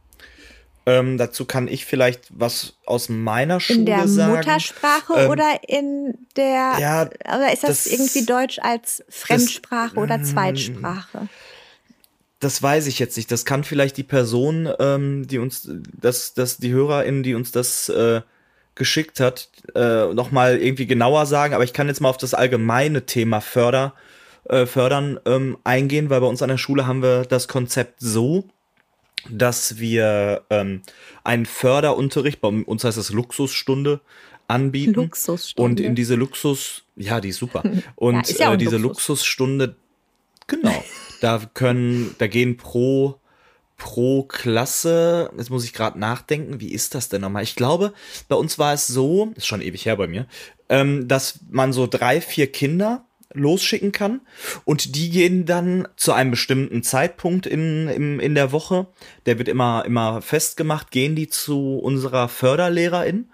[0.87, 3.79] Ähm, dazu kann ich vielleicht was aus meiner Schule sagen.
[3.79, 4.35] In der sagen.
[4.35, 10.03] Muttersprache ähm, oder in der, ja, oder ist das, das, irgendwie Deutsch als Fremdsprache das,
[10.03, 11.27] oder Zweitsprache?
[12.39, 13.31] Das weiß ich jetzt nicht.
[13.31, 15.67] Das kann vielleicht die Person, ähm, die uns,
[15.99, 18.21] das, das, die Hörerin, die uns das äh,
[18.75, 21.55] geschickt hat, äh, nochmal irgendwie genauer sagen.
[21.55, 23.93] Aber ich kann jetzt mal auf das allgemeine Thema Förder,
[24.49, 28.47] äh, Fördern ähm, eingehen, weil bei uns an der Schule haben wir das Konzept so,
[29.29, 30.81] dass wir ähm,
[31.23, 34.01] einen Förderunterricht, bei uns heißt das Luxusstunde,
[34.47, 34.93] anbieten.
[34.93, 35.63] Luxusstunde.
[35.63, 37.63] Und in diese Luxus, ja, die ist super.
[37.95, 39.09] Und ja, ja äh, diese Luxus.
[39.09, 39.75] Luxusstunde,
[40.47, 40.83] genau,
[41.21, 43.19] da können, da gehen pro
[43.77, 47.43] pro Klasse, jetzt muss ich gerade nachdenken, wie ist das denn nochmal?
[47.43, 47.93] Ich glaube,
[48.27, 50.27] bei uns war es so, ist schon ewig her bei mir,
[50.69, 54.21] ähm, dass man so drei, vier Kinder losschicken kann.
[54.63, 58.87] Und die gehen dann zu einem bestimmten Zeitpunkt in, in, in der Woche,
[59.25, 63.29] der wird immer, immer festgemacht, gehen die zu unserer Förderlehrerin.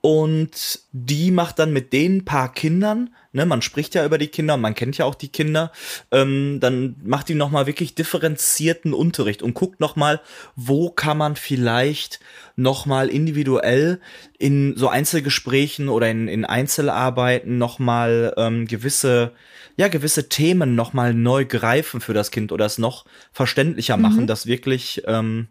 [0.00, 4.56] Und die macht dann mit den paar Kindern, ne, man spricht ja über die Kinder
[4.56, 5.72] man kennt ja auch die Kinder,
[6.10, 10.20] ähm, dann macht die nochmal wirklich differenzierten Unterricht und guckt nochmal,
[10.56, 12.20] wo kann man vielleicht
[12.56, 14.00] nochmal individuell
[14.38, 19.32] in so Einzelgesprächen oder in, in Einzelarbeiten nochmal ähm, gewisse,
[19.76, 24.26] ja, gewisse Themen nochmal neu greifen für das Kind oder es noch verständlicher machen, mhm.
[24.26, 25.48] dass wirklich ähm,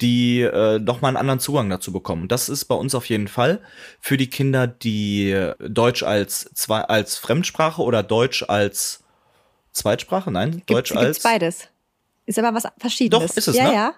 [0.00, 2.28] die äh, noch mal einen anderen Zugang dazu bekommen.
[2.28, 3.60] Das ist bei uns auf jeden Fall
[4.00, 9.04] für die Kinder, die Deutsch als zwei als Fremdsprache oder Deutsch als
[9.72, 11.68] Zweitsprache, nein, Gibt, Deutsch als beides.
[12.26, 13.30] Ist aber was Verschiedenes.
[13.30, 13.74] Doch, ist es, ja, ne?
[13.74, 13.94] Ja.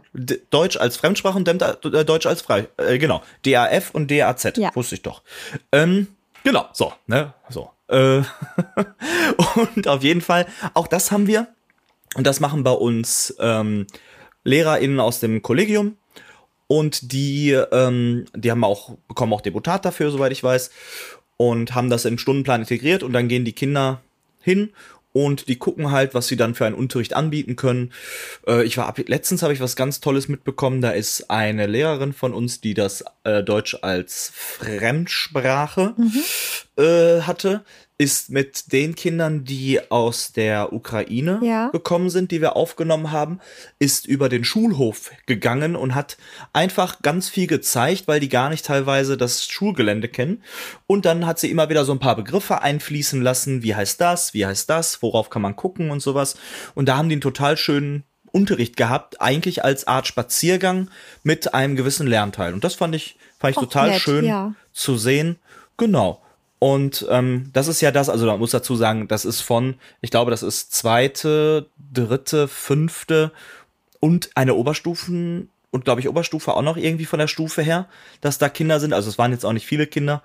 [0.50, 2.68] Deutsch als Fremdsprache und äh, Deutsch als Frei.
[2.76, 3.22] Äh, genau.
[3.44, 4.56] DAF und DAZ.
[4.56, 4.74] Ja.
[4.74, 5.22] Wusste ich doch.
[5.70, 6.08] Ähm,
[6.42, 7.34] genau, so, ne?
[7.48, 7.70] So.
[7.88, 8.22] Äh,
[9.74, 11.46] und auf jeden Fall, auch das haben wir.
[12.16, 13.86] Und das machen bei uns ähm,
[14.46, 15.96] LehrerInnen aus dem Kollegium.
[16.68, 20.70] Und die, ähm, die haben auch, bekommen auch Deputat dafür, soweit ich weiß.
[21.36, 24.00] Und haben das im Stundenplan integriert und dann gehen die Kinder
[24.40, 24.70] hin
[25.16, 27.92] und die gucken halt, was sie dann für einen Unterricht anbieten können.
[28.46, 30.82] Äh, ich war ab, letztens habe ich was ganz Tolles mitbekommen.
[30.82, 36.82] Da ist eine Lehrerin von uns, die das äh, Deutsch als Fremdsprache mhm.
[36.82, 37.64] äh, hatte
[37.98, 41.68] ist mit den Kindern, die aus der Ukraine ja.
[41.70, 43.40] gekommen sind, die wir aufgenommen haben,
[43.78, 46.18] ist über den Schulhof gegangen und hat
[46.52, 50.42] einfach ganz viel gezeigt, weil die gar nicht teilweise das Schulgelände kennen.
[50.86, 53.62] Und dann hat sie immer wieder so ein paar Begriffe einfließen lassen.
[53.62, 54.34] Wie heißt das?
[54.34, 55.00] Wie heißt das?
[55.00, 56.36] Worauf kann man gucken und sowas?
[56.74, 60.90] Und da haben die einen total schönen Unterricht gehabt, eigentlich als Art Spaziergang
[61.22, 62.52] mit einem gewissen Lernteil.
[62.52, 64.54] Und das fand ich, fand ich Och, total nett, schön ja.
[64.74, 65.36] zu sehen.
[65.78, 66.20] Genau.
[66.66, 70.10] Und ähm, das ist ja das, also man muss dazu sagen, das ist von, ich
[70.10, 73.30] glaube, das ist zweite, dritte, fünfte
[74.00, 77.88] und eine Oberstufen und glaube ich Oberstufe auch noch irgendwie von der Stufe her,
[78.20, 78.94] dass da Kinder sind.
[78.94, 80.24] Also es waren jetzt auch nicht viele Kinder.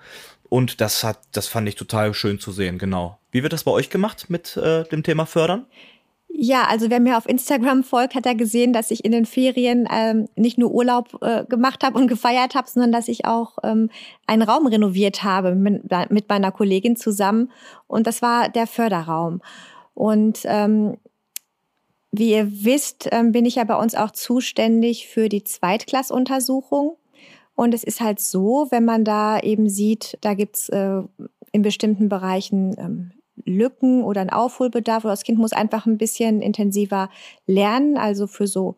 [0.49, 3.19] Und das hat, das fand ich total schön zu sehen, genau.
[3.29, 5.67] Wie wird das bei euch gemacht mit äh, dem Thema Fördern?
[6.33, 9.87] Ja, also wer mir auf Instagram folgt, hat ja gesehen, dass ich in den Ferien
[9.91, 13.89] ähm, nicht nur Urlaub äh, gemacht habe und gefeiert habe, sondern dass ich auch ähm,
[14.27, 17.51] einen Raum renoviert habe mit, mit meiner Kollegin zusammen.
[17.87, 19.41] Und das war der Förderraum.
[19.93, 20.97] Und ähm,
[22.11, 26.97] wie ihr wisst, ähm, bin ich ja bei uns auch zuständig für die Zweitklassuntersuchung.
[27.55, 31.01] Und es ist halt so, wenn man da eben sieht, da gibt's äh,
[31.51, 33.11] in bestimmten Bereichen ähm,
[33.45, 37.09] Lücken oder ein Aufholbedarf oder das Kind muss einfach ein bisschen intensiver
[37.47, 38.75] lernen, also für so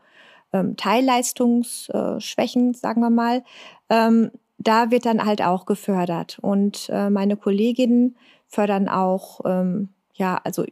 [0.54, 3.44] ähm, Teilleistungsschwächen, sagen wir mal.
[3.90, 6.38] Ähm, da wird dann halt auch gefördert.
[6.42, 8.16] Und äh, meine Kolleginnen
[8.48, 10.64] fördern auch, ähm, ja, also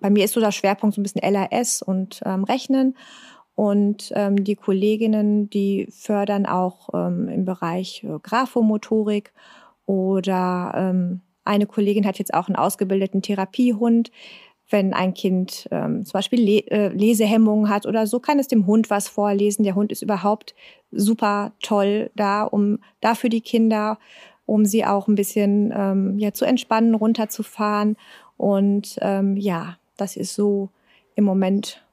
[0.00, 2.96] bei mir ist so der Schwerpunkt so ein bisschen LRS und ähm, Rechnen.
[3.54, 9.32] Und ähm, die Kolleginnen, die fördern auch ähm, im Bereich äh, Graphomotorik
[9.86, 10.72] oder
[11.44, 14.10] eine Kollegin hat jetzt auch einen ausgebildeten Therapiehund.
[14.70, 18.66] Wenn ein Kind ähm, zum Beispiel Le äh, Lesehemmungen hat oder so, kann es dem
[18.66, 19.64] Hund was vorlesen.
[19.64, 20.54] Der Hund ist überhaupt
[20.90, 23.98] super toll da, um da für die Kinder,
[24.46, 27.96] um sie auch ein bisschen ähm, ja, zu entspannen, runterzufahren.
[28.36, 30.70] Und ähm, ja, das ist so
[31.16, 31.84] im Moment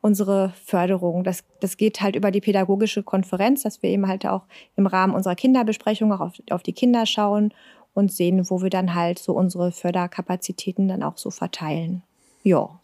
[0.00, 1.24] unsere Förderung.
[1.24, 4.42] Das, das geht halt über die pädagogische Konferenz, dass wir eben halt auch
[4.76, 7.52] im Rahmen unserer Kinderbesprechung auch auf, auf die Kinder schauen
[7.98, 12.02] und sehen, wo wir dann halt so unsere Förderkapazitäten dann auch so verteilen.
[12.44, 12.78] Ja.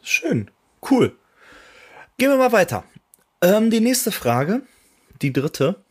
[0.00, 0.48] Schön,
[0.88, 1.16] cool.
[2.18, 2.84] Gehen wir mal weiter.
[3.42, 4.62] Ähm, die nächste Frage,
[5.22, 5.82] die dritte,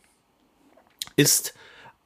[1.16, 1.54] ist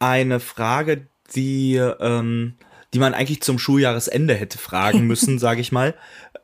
[0.01, 1.07] eine Frage,
[1.37, 2.57] die, ähm,
[2.93, 5.95] die man eigentlich zum Schuljahresende hätte fragen müssen, sage ich mal.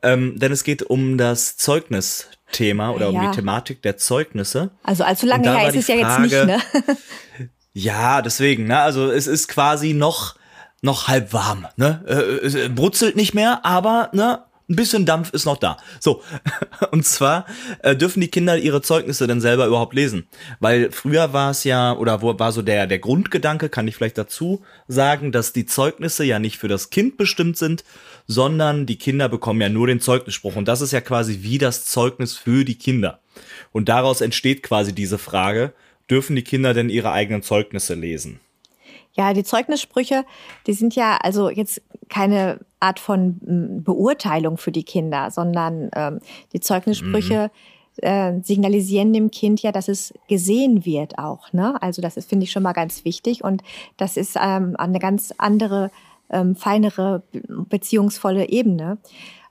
[0.02, 3.20] Ähm, denn es geht um das Zeugnisthema oder ja.
[3.20, 4.70] um die Thematik der Zeugnisse.
[4.84, 6.60] Also allzu lange her ist es ja jetzt nicht, ne?
[7.78, 8.78] Ja, deswegen, ne?
[8.78, 10.36] Also es ist quasi noch,
[10.80, 12.02] noch halb warm, ne?
[12.06, 14.44] Äh, es brutzelt nicht mehr, aber, ne?
[14.66, 15.76] Ein bisschen Dampf ist noch da.
[16.00, 16.22] So,
[16.90, 17.44] und zwar
[17.82, 20.26] äh, dürfen die Kinder ihre Zeugnisse denn selber überhaupt lesen?
[20.58, 24.16] Weil früher war es ja, oder wo war so der, der Grundgedanke, kann ich vielleicht
[24.16, 27.84] dazu sagen, dass die Zeugnisse ja nicht für das Kind bestimmt sind,
[28.26, 30.56] sondern die Kinder bekommen ja nur den Zeugnisspruch.
[30.56, 33.20] Und das ist ja quasi wie das Zeugnis für die Kinder.
[33.70, 35.74] Und daraus entsteht quasi diese Frage,
[36.10, 38.40] dürfen die Kinder denn ihre eigenen Zeugnisse lesen?
[39.16, 40.24] Ja, die Zeugnissprüche,
[40.66, 46.20] die sind ja also jetzt keine Art von hm, Beurteilung für die Kinder, sondern ähm,
[46.52, 47.50] die Zeugnissprüche
[48.02, 48.06] mhm.
[48.06, 51.52] äh, signalisieren dem Kind ja, dass es gesehen wird auch.
[51.54, 51.80] Ne?
[51.82, 53.62] Also das ist, finde ich, schon mal ganz wichtig und
[53.96, 55.90] das ist ähm, eine ganz andere,
[56.28, 58.98] ähm, feinere, beziehungsvolle Ebene.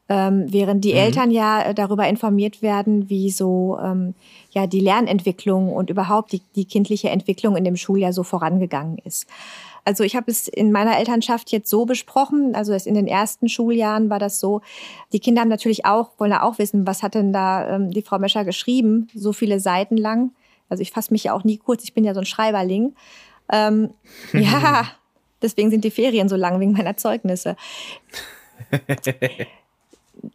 [0.07, 0.99] Ähm, während die mhm.
[0.99, 4.13] Eltern ja äh, darüber informiert werden, wie so ähm,
[4.51, 9.25] ja die Lernentwicklung und überhaupt die, die kindliche Entwicklung in dem Schuljahr so vorangegangen ist.
[9.85, 14.09] Also ich habe es in meiner Elternschaft jetzt so besprochen, also in den ersten Schuljahren
[14.09, 14.61] war das so,
[15.13, 18.01] die Kinder haben natürlich auch, wollen ja auch wissen, was hat denn da ähm, die
[18.01, 20.31] Frau Mescher geschrieben, so viele Seiten lang.
[20.69, 22.95] Also ich fasse mich ja auch nie kurz, ich bin ja so ein Schreiberling.
[23.51, 23.91] Ähm,
[24.33, 24.87] ja,
[25.41, 27.55] deswegen sind die Ferien so lang wegen meiner Zeugnisse.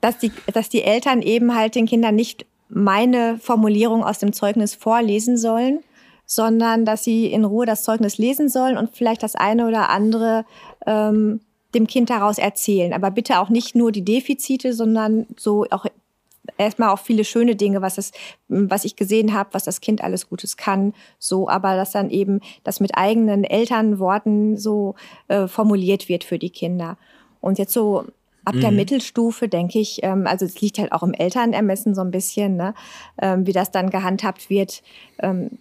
[0.01, 4.75] dass die, dass die Eltern eben halt den Kindern nicht meine Formulierung aus dem Zeugnis
[4.75, 5.81] vorlesen sollen,
[6.27, 10.45] sondern dass sie in Ruhe das Zeugnis lesen sollen und vielleicht das eine oder andere
[10.87, 11.41] ähm,
[11.75, 12.93] dem Kind daraus erzählen.
[12.93, 15.87] Aber bitte auch nicht nur die Defizite, sondern so auch
[16.57, 18.13] erstmal auch viele schöne Dinge, was es,
[18.49, 22.41] was ich gesehen habe, was das Kind alles Gutes kann, so, aber dass dann eben
[22.65, 24.95] das mit eigenen Elternworten so
[25.29, 26.97] äh, formuliert wird für die Kinder.
[27.41, 28.05] Und jetzt so
[28.45, 28.61] ab mhm.
[28.61, 32.57] der Mittelstufe denke ich, ähm, also es liegt halt auch im Elternermessen so ein bisschen,
[32.57, 32.75] ne,
[33.21, 34.83] ähm, wie das dann gehandhabt wird.
[35.19, 35.59] Ähm,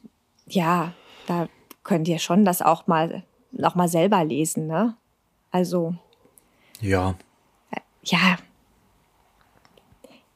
[0.48, 0.94] ja,
[1.28, 1.48] da
[1.84, 3.24] könnt ihr schon das auch mal,
[3.62, 4.96] auch mal selber lesen, ne?
[5.52, 5.96] Also.
[6.82, 7.16] Ja.
[7.72, 8.38] Äh, ja,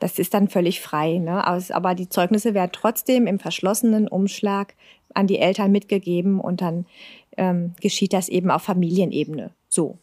[0.03, 1.17] das ist dann völlig frei.
[1.17, 1.47] Ne?
[1.47, 4.75] Aber die Zeugnisse werden trotzdem im verschlossenen Umschlag
[5.13, 6.85] an die Eltern mitgegeben und dann
[7.37, 9.51] ähm, geschieht das eben auf Familienebene.
[9.69, 9.97] So.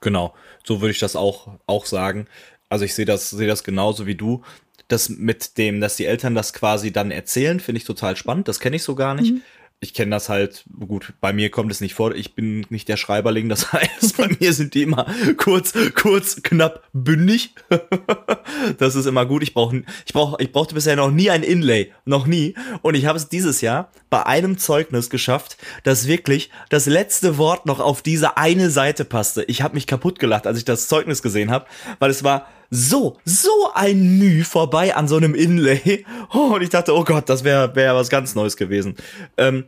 [0.00, 2.26] Genau, so würde ich das auch, auch sagen.
[2.68, 4.42] Also ich sehe das, sehe das genauso wie du.
[4.88, 8.48] Das mit dem, dass die Eltern das quasi dann erzählen, finde ich total spannend.
[8.48, 9.34] Das kenne ich so gar nicht.
[9.34, 9.42] Mhm
[9.80, 12.96] ich kenne das halt, gut, bei mir kommt es nicht vor, ich bin nicht der
[12.96, 15.06] Schreiberling, das heißt, bei mir sind die immer
[15.36, 17.54] kurz, kurz, knapp, bündig.
[18.78, 19.42] das ist immer gut.
[19.42, 22.54] Ich brauche, ich brauch, ich brauchte bisher noch nie ein Inlay, noch nie.
[22.80, 27.66] Und ich habe es dieses Jahr bei einem Zeugnis geschafft, dass wirklich das letzte Wort
[27.66, 29.44] noch auf diese eine Seite passte.
[29.44, 31.66] Ich habe mich kaputt gelacht, als ich das Zeugnis gesehen habe,
[31.98, 36.04] weil es war so, so ein Mühe vorbei an so einem Inlay.
[36.32, 38.96] Oh, und ich dachte, oh Gott, das wäre wär was ganz Neues gewesen.
[39.36, 39.64] Ähm,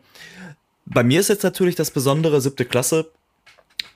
[0.86, 3.10] bei mir ist jetzt natürlich das Besondere, siebte Klasse,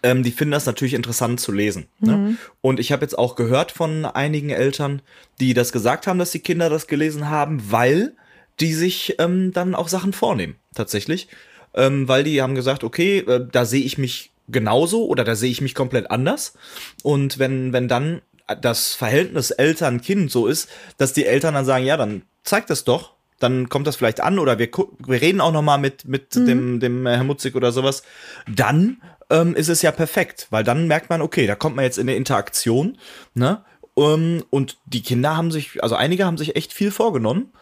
[0.03, 1.87] ähm, die finden das natürlich interessant zu lesen.
[2.01, 2.17] Ne?
[2.17, 2.39] Mhm.
[2.61, 5.03] Und ich habe jetzt auch gehört von einigen Eltern,
[5.41, 8.13] die das gesagt haben, dass die Kinder das gelesen haben, weil
[8.61, 11.29] die sich ähm, dann auch Sachen vornehmen, tatsächlich.
[11.75, 15.51] Ähm, weil die haben gesagt, okay, äh, da sehe ich mich genauso oder da sehe
[15.51, 16.55] ich mich komplett anders.
[17.03, 18.21] Und wenn, wenn dann
[18.55, 23.13] das Verhältnis Eltern-Kind so ist, dass die Eltern dann sagen, ja, dann zeig das doch,
[23.39, 24.69] dann kommt das vielleicht an oder wir,
[25.07, 26.47] wir reden auch noch mal mit, mit mhm.
[26.47, 28.03] dem, dem Herr Mutzig oder sowas,
[28.47, 31.99] dann ähm, ist es ja perfekt, weil dann merkt man, okay, da kommt man jetzt
[31.99, 32.99] in eine Interaktion,
[33.35, 33.65] ne?
[33.95, 37.53] Um, ähm, und die Kinder haben sich, also einige haben sich echt viel vorgenommen,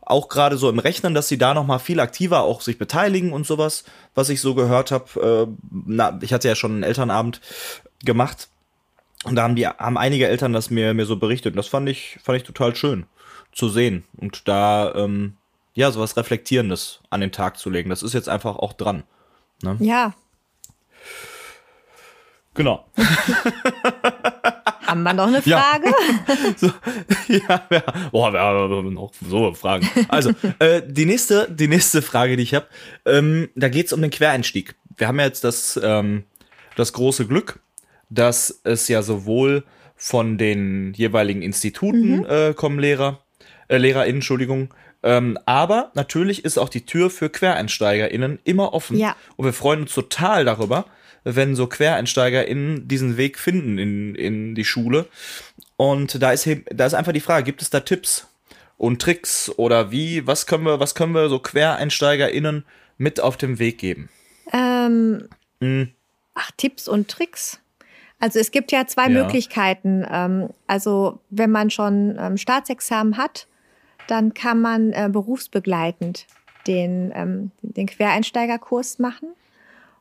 [0.00, 3.32] auch gerade so im Rechnen, dass sie da noch mal viel aktiver auch sich beteiligen
[3.32, 5.46] und sowas, was ich so gehört habe.
[5.48, 7.40] Äh, na, ich hatte ja schon einen Elternabend
[8.04, 8.48] gemacht
[9.26, 11.54] und da haben die, haben einige Eltern das mir, mir so berichtet.
[11.54, 13.06] Und das fand ich, fand ich total schön
[13.52, 14.04] zu sehen.
[14.16, 15.36] Und da, ähm,
[15.74, 17.90] ja, sowas Reflektierendes an den Tag zu legen.
[17.90, 19.04] Das ist jetzt einfach auch dran.
[19.62, 19.76] Ne?
[19.80, 20.14] Ja.
[22.54, 22.86] Genau.
[24.86, 25.86] Haben wir noch eine Frage?
[25.86, 26.70] Ja, so,
[27.28, 27.82] ja, ja.
[28.12, 29.88] Boah, wir haben noch so Fragen.
[30.08, 32.66] Also, äh, die, nächste, die nächste Frage, die ich habe,
[33.04, 34.76] ähm, da geht es um den Quereinstieg.
[34.96, 36.24] Wir haben ja jetzt das, ähm,
[36.76, 37.58] das große Glück,
[38.08, 39.64] dass es ja sowohl
[39.96, 42.26] von den jeweiligen Instituten mhm.
[42.28, 43.20] äh, kommen Lehrer,
[43.68, 44.68] äh, LehrerInnen, Entschuldigung,
[45.02, 48.98] ähm, aber natürlich ist auch die Tür für QuereinsteigerInnen immer offen.
[48.98, 49.14] Ja.
[49.36, 50.86] Und wir freuen uns total darüber,
[51.22, 55.06] wenn so QuereinsteigerInnen diesen Weg finden in, in die Schule.
[55.76, 58.26] Und da ist, da ist einfach die Frage, gibt es da Tipps
[58.78, 62.64] und Tricks oder wie, was können wir, was können wir so QuereinsteigerInnen
[62.98, 64.08] mit auf dem Weg geben?
[64.52, 65.28] Ähm,
[65.60, 65.92] mhm.
[66.34, 67.60] Ach, Tipps und Tricks?
[68.18, 69.22] Also es gibt ja zwei ja.
[69.22, 70.04] Möglichkeiten.
[70.10, 73.46] Ähm, also wenn man schon ähm, Staatsexamen hat,
[74.08, 76.26] dann kann man äh, berufsbegleitend
[76.66, 79.28] den, ähm, den Quereinsteigerkurs machen.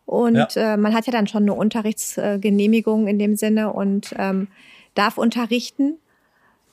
[0.05, 0.73] Und ja.
[0.73, 4.15] äh, man hat ja dann schon eine Unterrichtsgenehmigung in dem Sinne und
[4.93, 5.97] darf unterrichten.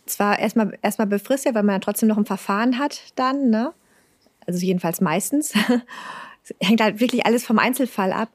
[0.07, 3.73] Zwar erstmal erstmal befristet, weil man ja trotzdem noch ein Verfahren hat dann, ne?
[4.47, 5.55] Also jedenfalls meistens.
[6.61, 8.29] Hängt halt wirklich alles vom Einzelfall ab.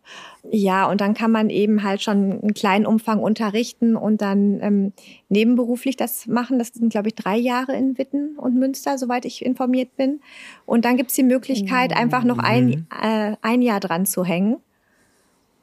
[0.49, 4.93] Ja, und dann kann man eben halt schon einen kleinen Umfang unterrichten und dann ähm,
[5.29, 6.57] nebenberuflich das machen.
[6.57, 10.21] Das sind, glaube ich, drei Jahre in Witten und Münster, soweit ich informiert bin.
[10.65, 12.87] Und dann gibt's die Möglichkeit, einfach noch ein, mhm.
[13.01, 14.57] äh, ein Jahr dran zu hängen.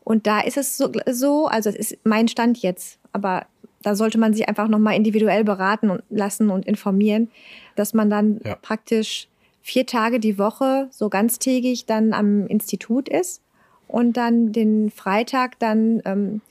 [0.03, 3.47] Und da ist es so, so also es ist mein Stand jetzt, aber
[3.81, 7.31] da sollte man sich einfach nochmal individuell beraten und lassen und informieren,
[7.75, 8.55] dass man dann ja.
[8.57, 9.29] praktisch
[9.65, 13.41] vier Tage die Woche so ganztägig dann am Institut ist
[13.89, 16.43] und dann den Freitag dann ähm,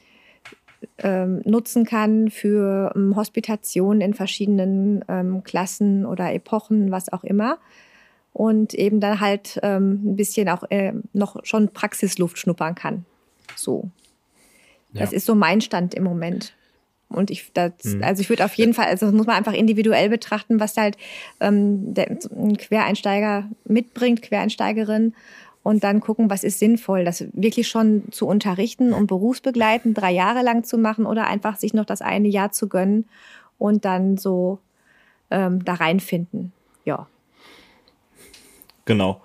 [0.97, 7.59] ähm, nutzen kann für ähm, Hospitationen in verschiedenen ähm, Klassen oder Epochen, was auch immer.
[8.33, 13.05] Und eben dann halt ähm, ein bisschen auch äh, noch schon Praxisluft schnuppern kann.
[13.55, 13.91] So.
[14.93, 15.01] Ja.
[15.01, 16.55] Das ist so mein Stand im Moment.
[17.13, 18.03] Und ich, das, mhm.
[18.03, 20.97] also ich würde auf jeden Fall, also das muss man einfach individuell betrachten, was halt
[21.39, 25.13] ähm, der, ein Quereinsteiger mitbringt, Quereinsteigerin.
[25.63, 30.43] Und dann gucken, was ist sinnvoll, das wirklich schon zu unterrichten und berufsbegleitend drei Jahre
[30.43, 33.05] lang zu machen oder einfach sich noch das eine Jahr zu gönnen
[33.57, 34.59] und dann so
[35.31, 36.51] ähm, da reinfinden.
[36.83, 37.07] Ja.
[38.83, 39.21] Genau.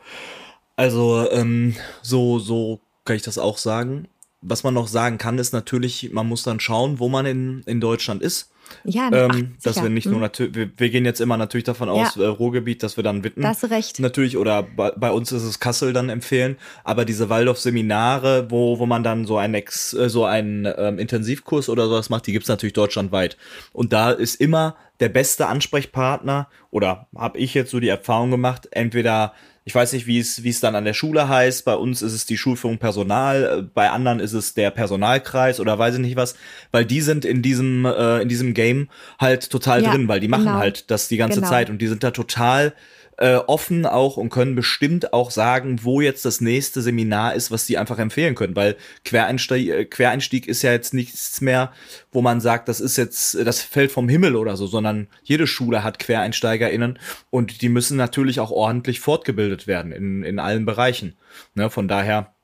[0.76, 4.06] Also ähm, so, so kann ich das auch sagen
[4.40, 7.80] was man noch sagen kann, ist natürlich, man muss dann schauen, wo man in, in
[7.80, 8.50] Deutschland ist.
[8.84, 11.88] Ja, ähm, ach, dass wir nicht nur natürlich, wir, wir, gehen jetzt immer natürlich davon
[11.88, 12.24] aus, ja.
[12.24, 13.42] äh, Ruhrgebiet, dass wir dann Witten.
[13.42, 13.98] Das recht.
[13.98, 18.86] Natürlich, oder bei, bei, uns ist es Kassel dann empfehlen, aber diese Waldorf-Seminare, wo, wo
[18.86, 22.48] man dann so einen Ex, äh, so einen ähm, Intensivkurs oder sowas macht, die gibt's
[22.48, 23.36] natürlich deutschlandweit.
[23.72, 28.68] Und da ist immer der beste Ansprechpartner, oder habe ich jetzt so die Erfahrung gemacht,
[28.72, 29.32] entweder
[29.68, 31.66] ich weiß nicht, wie es, wie es dann an der Schule heißt.
[31.66, 35.96] Bei uns ist es die Schulführung Personal, bei anderen ist es der Personalkreis oder weiß
[35.96, 36.36] ich nicht was,
[36.72, 38.88] weil die sind in diesem, äh, in diesem Game
[39.20, 40.56] halt total ja, drin, weil die machen genau.
[40.56, 41.50] halt das die ganze genau.
[41.50, 42.72] Zeit und die sind da total
[43.18, 47.66] äh, offen auch und können bestimmt auch sagen, wo jetzt das nächste Seminar ist, was
[47.66, 51.72] die einfach empfehlen können, weil Quereinstieg, äh, Quereinstieg ist ja jetzt nichts mehr,
[52.12, 55.82] wo man sagt, das ist jetzt, das fällt vom Himmel oder so, sondern jede Schule
[55.82, 56.98] hat QuereinsteigerInnen
[57.30, 61.16] und die müssen natürlich auch ordentlich fortgebildet werden in, in allen Bereichen.
[61.54, 62.34] Ne, von daher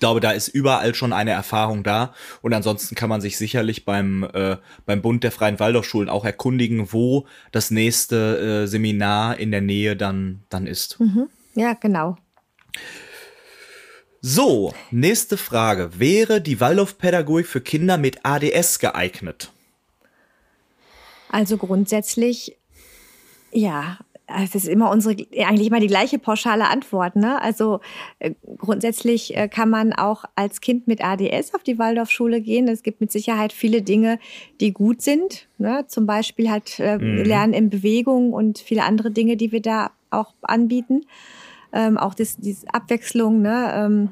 [0.00, 2.14] glaube, da ist überall schon eine Erfahrung da.
[2.42, 6.92] Und ansonsten kann man sich sicherlich beim, äh, beim Bund der Freien Waldorfschulen auch erkundigen,
[6.92, 11.00] wo das nächste äh, Seminar in der Nähe dann, dann ist.
[11.00, 11.28] Mhm.
[11.54, 12.16] Ja, genau.
[14.20, 15.98] So, nächste Frage.
[15.98, 19.52] Wäre die Waldorfpädagogik für Kinder mit ADS geeignet?
[21.28, 22.56] Also grundsätzlich
[23.54, 25.16] ja, es ist immer unsere,
[25.46, 27.14] eigentlich immer die gleiche pauschale Antwort.
[27.16, 27.40] Ne?
[27.42, 27.80] Also
[28.18, 32.66] äh, grundsätzlich äh, kann man auch als Kind mit ADS auf die Waldorfschule gehen.
[32.68, 34.18] Es gibt mit Sicherheit viele Dinge,
[34.60, 35.46] die gut sind.
[35.58, 35.84] Ne?
[35.88, 37.24] Zum Beispiel halt äh, mhm.
[37.24, 41.02] Lernen in Bewegung und viele andere Dinge, die wir da auch anbieten.
[41.72, 43.72] Ähm, auch das, diese Abwechslung, ne?
[43.74, 44.08] Ähm,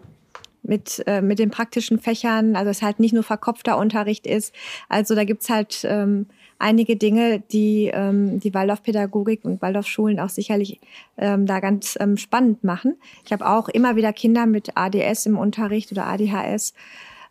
[0.64, 4.54] mit, mit den praktischen Fächern, also es halt nicht nur verkopfter Unterricht ist.
[4.88, 6.26] Also da gibt's halt ähm,
[6.62, 10.80] einige Dinge, die ähm, die Waldorfpädagogik und Waldorfschulen auch sicherlich
[11.18, 12.96] ähm, da ganz ähm, spannend machen.
[13.24, 16.72] Ich habe auch immer wieder Kinder mit ADS im Unterricht oder ADHS.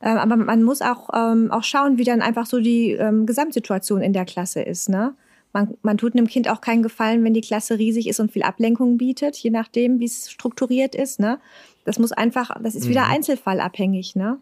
[0.02, 4.02] Ähm, aber man muss auch, ähm, auch schauen, wie dann einfach so die ähm, Gesamtsituation
[4.02, 4.90] in der Klasse ist.
[4.90, 5.14] Ne?
[5.54, 8.44] Man, man tut einem Kind auch keinen Gefallen, wenn die Klasse riesig ist und viel
[8.44, 11.20] Ablenkung bietet, je nachdem, wie es strukturiert ist.
[11.20, 11.40] Ne?
[11.86, 13.12] Das muss einfach, das ist wieder mhm.
[13.12, 14.16] einzelfallabhängig.
[14.16, 14.40] Ne?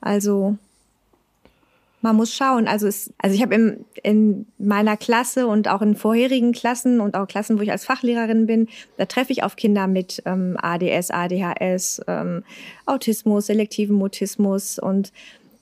[0.00, 0.58] Also
[2.04, 2.68] man muss schauen.
[2.68, 7.26] Also, es, also ich habe in meiner Klasse und auch in vorherigen Klassen und auch
[7.26, 12.02] Klassen, wo ich als Fachlehrerin bin, da treffe ich auf Kinder mit ähm, ADS, ADHS,
[12.06, 12.44] ähm,
[12.84, 15.12] Autismus, selektiven Mutismus und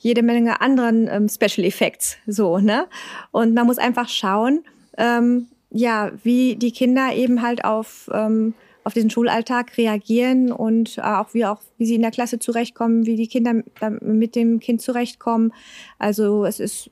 [0.00, 2.16] jede Menge anderen ähm, Special Effects.
[2.26, 2.86] So, ne?
[3.30, 4.64] Und man muss einfach schauen,
[4.98, 8.54] ähm, ja, wie die Kinder eben halt auf ähm,
[8.84, 13.06] auf diesen Schulalltag reagieren und äh, auch wie auch wie sie in der Klasse zurechtkommen,
[13.06, 13.62] wie die Kinder
[14.00, 15.52] mit dem Kind zurechtkommen.
[15.98, 16.90] Also es ist,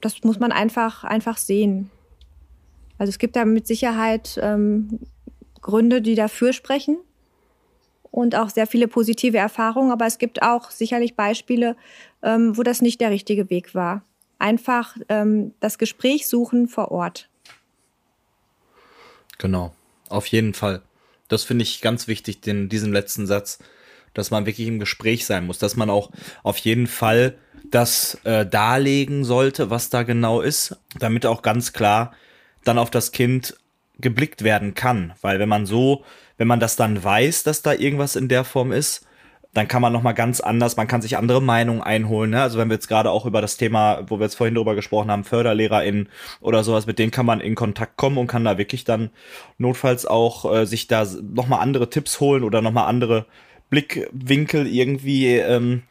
[0.00, 1.90] das muss man einfach einfach sehen.
[2.98, 5.00] Also es gibt da mit Sicherheit ähm,
[5.60, 6.98] Gründe, die dafür sprechen
[8.10, 11.76] und auch sehr viele positive Erfahrungen, aber es gibt auch sicherlich Beispiele,
[12.22, 14.02] ähm, wo das nicht der richtige Weg war.
[14.38, 17.28] Einfach ähm, das Gespräch suchen vor Ort.
[19.38, 19.72] Genau,
[20.08, 20.82] auf jeden Fall.
[21.30, 23.58] Das finde ich ganz wichtig, den, diesen letzten Satz,
[24.12, 26.10] dass man wirklich im Gespräch sein muss, dass man auch
[26.42, 27.38] auf jeden Fall
[27.70, 32.12] das äh, darlegen sollte, was da genau ist, damit auch ganz klar
[32.64, 33.56] dann auf das Kind
[33.98, 35.12] geblickt werden kann.
[35.20, 36.04] Weil wenn man so,
[36.36, 39.06] wenn man das dann weiß, dass da irgendwas in der Form ist,
[39.52, 42.30] dann kann man noch mal ganz anders, man kann sich andere Meinungen einholen.
[42.30, 42.42] Ne?
[42.42, 45.10] Also wenn wir jetzt gerade auch über das Thema, wo wir jetzt vorhin drüber gesprochen
[45.10, 46.08] haben, FörderlehrerInnen
[46.40, 49.10] oder sowas, mit denen kann man in Kontakt kommen und kann da wirklich dann
[49.58, 53.26] notfalls auch äh, sich da noch mal andere Tipps holen oder noch mal andere
[53.70, 55.82] Blickwinkel irgendwie, ähm,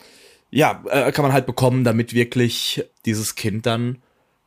[0.52, 3.98] ja, äh, kann man halt bekommen, damit wirklich dieses Kind dann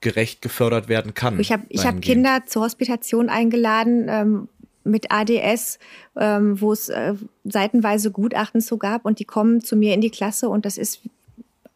[0.00, 1.38] gerecht gefördert werden kann.
[1.38, 4.48] Ich habe ich hab Kinder zur Hospitation eingeladen, ähm,
[4.84, 5.78] mit ADS,
[6.16, 7.14] ähm, wo es äh,
[7.44, 11.00] seitenweise Gutachten zu gab und die kommen zu mir in die Klasse und das ist,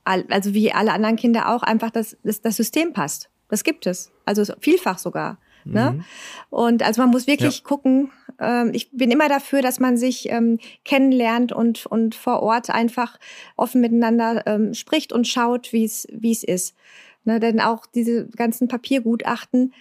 [0.05, 3.29] also wie alle anderen Kinder auch, einfach, dass das, das System passt.
[3.49, 4.11] Das gibt es.
[4.25, 5.39] Also vielfach sogar.
[5.67, 5.93] Ne?
[5.93, 6.05] Mhm.
[6.51, 7.65] Und also man muss wirklich ja.
[7.65, 8.13] gucken.
[8.39, 13.19] Ähm, ich bin immer dafür, dass man sich ähm, kennenlernt und, und vor Ort einfach
[13.57, 16.77] offen miteinander ähm, spricht und schaut, wie es wie es ist.
[17.25, 17.41] Ne?
[17.41, 19.75] Denn auch diese ganzen Papiergutachten,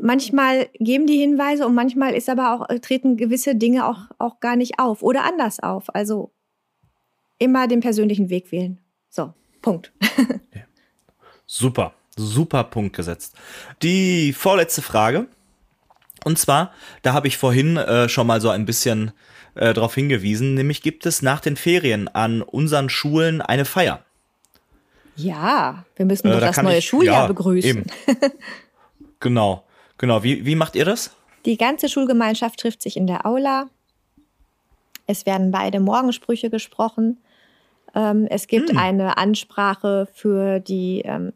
[0.00, 4.40] manchmal geben die Hinweise und manchmal ist aber auch, äh, treten gewisse Dinge auch, auch
[4.40, 5.94] gar nicht auf oder anders auf.
[5.94, 6.32] Also
[7.38, 8.78] immer den persönlichen Weg wählen.
[9.08, 9.92] So, Punkt.
[10.54, 10.62] ja.
[11.46, 13.34] Super, super Punkt gesetzt.
[13.82, 15.26] Die vorletzte Frage.
[16.24, 16.72] Und zwar,
[17.02, 19.12] da habe ich vorhin äh, schon mal so ein bisschen
[19.54, 24.04] äh, darauf hingewiesen, nämlich gibt es nach den Ferien an unseren Schulen eine Feier.
[25.16, 27.68] Ja, wir müssen äh, doch das neue ich, Schuljahr ja, begrüßen.
[27.68, 27.84] Eben.
[29.20, 29.64] genau.
[30.00, 31.14] Genau, wie, wie macht ihr das?
[31.44, 33.68] Die ganze Schulgemeinschaft trifft sich in der Aula.
[35.06, 37.18] Es werden beide Morgensprüche gesprochen.
[37.94, 38.78] Ähm, es gibt hm.
[38.78, 41.34] eine Ansprache für die, ähm,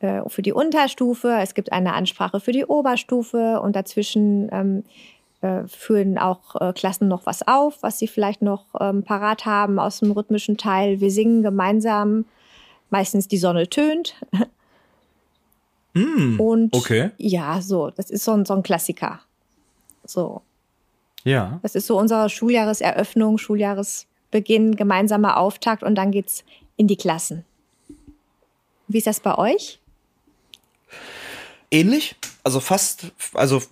[0.00, 4.82] äh, für die Unterstufe, es gibt eine Ansprache für die Oberstufe und dazwischen ähm,
[5.40, 8.64] äh, führen auch äh, Klassen noch was auf, was sie vielleicht noch
[9.04, 11.00] parat haben aus dem rhythmischen Teil.
[11.00, 12.24] Wir singen gemeinsam,
[12.90, 14.16] meistens die Sonne tönt.
[15.96, 17.10] Mm, und okay.
[17.16, 19.20] ja, so, das ist so ein, so ein Klassiker.
[20.04, 20.42] So.
[21.24, 21.58] Ja.
[21.62, 26.44] Das ist so unsere Schuljahreseröffnung, Schuljahresbeginn, gemeinsamer Auftakt und dann geht's
[26.76, 27.46] in die Klassen.
[28.88, 29.80] Wie ist das bei euch?
[31.70, 33.62] Ähnlich, also fast, also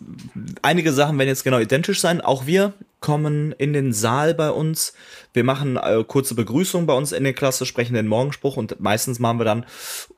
[0.63, 2.23] einige Sachen werden jetzt genau identisch sein.
[2.23, 2.73] Auch wir
[3.05, 4.95] kommen in den Saal bei uns.
[5.35, 9.19] Wir machen äh, kurze Begrüßung bei uns in der Klasse, sprechen den Morgenspruch und meistens
[9.19, 9.67] machen wir dann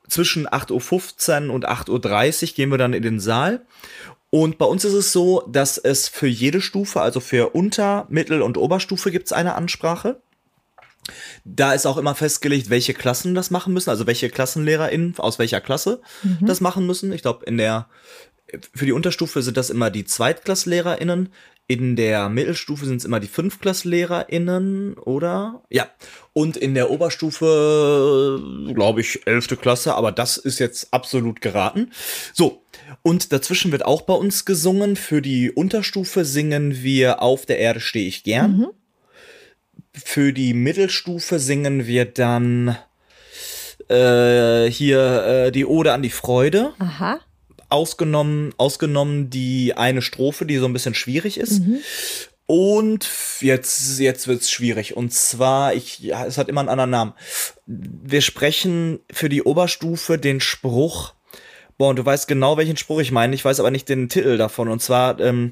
[0.06, 3.66] zwischen 8.15 Uhr und 8.30 Uhr gehen wir dann in den Saal.
[4.30, 8.40] Und bei uns ist es so, dass es für jede Stufe, also für Unter-, Mittel-
[8.40, 10.20] und Oberstufe gibt es eine Ansprache.
[11.44, 15.60] Da ist auch immer festgelegt, welche Klassen das machen müssen, also welche KlassenlehrerInnen aus welcher
[15.60, 16.46] Klasse mhm.
[16.46, 17.12] das machen müssen.
[17.12, 17.88] Ich glaube, in der,
[18.76, 21.30] für die Unterstufe sind das immer die ZweitklasslehgerInnen.
[21.68, 25.62] In der Mittelstufe sind es immer die FünftklasslehgerInnen, oder?
[25.68, 25.88] Ja.
[26.32, 28.40] Und in der Oberstufe,
[28.72, 31.90] glaube ich, elfte Klasse, aber das ist jetzt absolut geraten.
[32.32, 32.62] So.
[33.02, 34.94] Und dazwischen wird auch bei uns gesungen.
[34.94, 38.58] Für die Unterstufe singen wir Auf der Erde stehe ich gern.
[38.58, 38.66] Mhm.
[39.92, 42.76] Für die Mittelstufe singen wir dann
[43.88, 46.74] äh, hier äh, die Ode an die Freude.
[46.78, 47.18] Aha.
[47.68, 51.60] Ausgenommen, ausgenommen die eine Strophe, die so ein bisschen schwierig ist.
[51.60, 51.80] Mhm.
[52.46, 53.08] Und
[53.40, 54.96] jetzt, jetzt wird's schwierig.
[54.96, 57.12] Und zwar, ich, ja, es hat immer einen anderen Namen.
[57.66, 61.14] Wir sprechen für die Oberstufe den Spruch.
[61.76, 63.34] Boah, und du weißt genau, welchen Spruch ich meine.
[63.34, 64.68] Ich weiß aber nicht den Titel davon.
[64.68, 65.50] Und zwar ähm,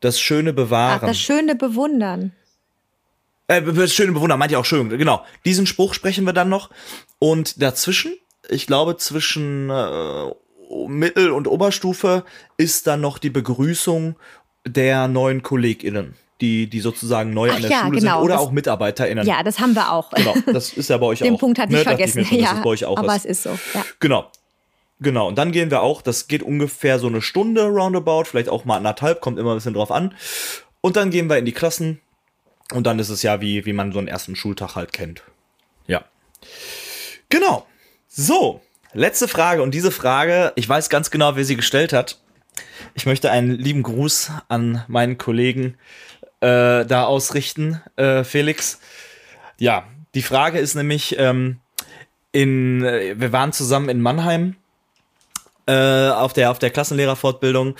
[0.00, 0.98] das schöne Bewahren.
[1.02, 2.32] Ach, das schöne Bewundern.
[3.46, 5.24] Äh, schöne Bewohner, meint ihr auch schön, genau.
[5.44, 6.70] Diesen Spruch sprechen wir dann noch.
[7.18, 8.14] Und dazwischen,
[8.48, 10.32] ich glaube, zwischen äh,
[10.88, 12.24] Mittel- und Oberstufe
[12.56, 14.16] ist dann noch die Begrüßung
[14.66, 18.34] der neuen KollegInnen die, die sozusagen neu Ach an der ja, Schule genau, sind oder
[18.34, 19.24] das, auch MitarbeiterInnen.
[19.24, 20.10] Ja, das haben wir auch.
[20.10, 21.36] Genau, das ist ja bei euch Den auch.
[21.36, 22.18] Den Punkt hatte ich ne, vergessen.
[22.18, 23.24] Ich schon, ja, bei euch auch aber ist.
[23.24, 23.50] es ist so.
[23.74, 23.84] Ja.
[24.00, 24.28] Genau.
[24.98, 28.64] Genau, und dann gehen wir auch, das geht ungefähr so eine Stunde roundabout, vielleicht auch
[28.64, 30.14] mal anderthalb, kommt immer ein bisschen drauf an.
[30.80, 32.00] Und dann gehen wir in die Klassen,
[32.72, 35.22] und dann ist es ja wie, wie man so einen ersten Schultag halt kennt.
[35.86, 36.04] Ja.
[37.28, 37.66] Genau.
[38.08, 38.60] So,
[38.92, 39.62] letzte Frage.
[39.62, 42.18] Und diese Frage, ich weiß ganz genau, wer sie gestellt hat.
[42.94, 45.76] Ich möchte einen lieben Gruß an meinen Kollegen
[46.40, 48.80] äh, da ausrichten, äh, Felix.
[49.58, 49.84] Ja,
[50.14, 51.60] die Frage ist nämlich, ähm,
[52.32, 54.56] in, äh, wir waren zusammen in Mannheim
[55.66, 57.76] äh, auf der auf der Klassenlehrerfortbildung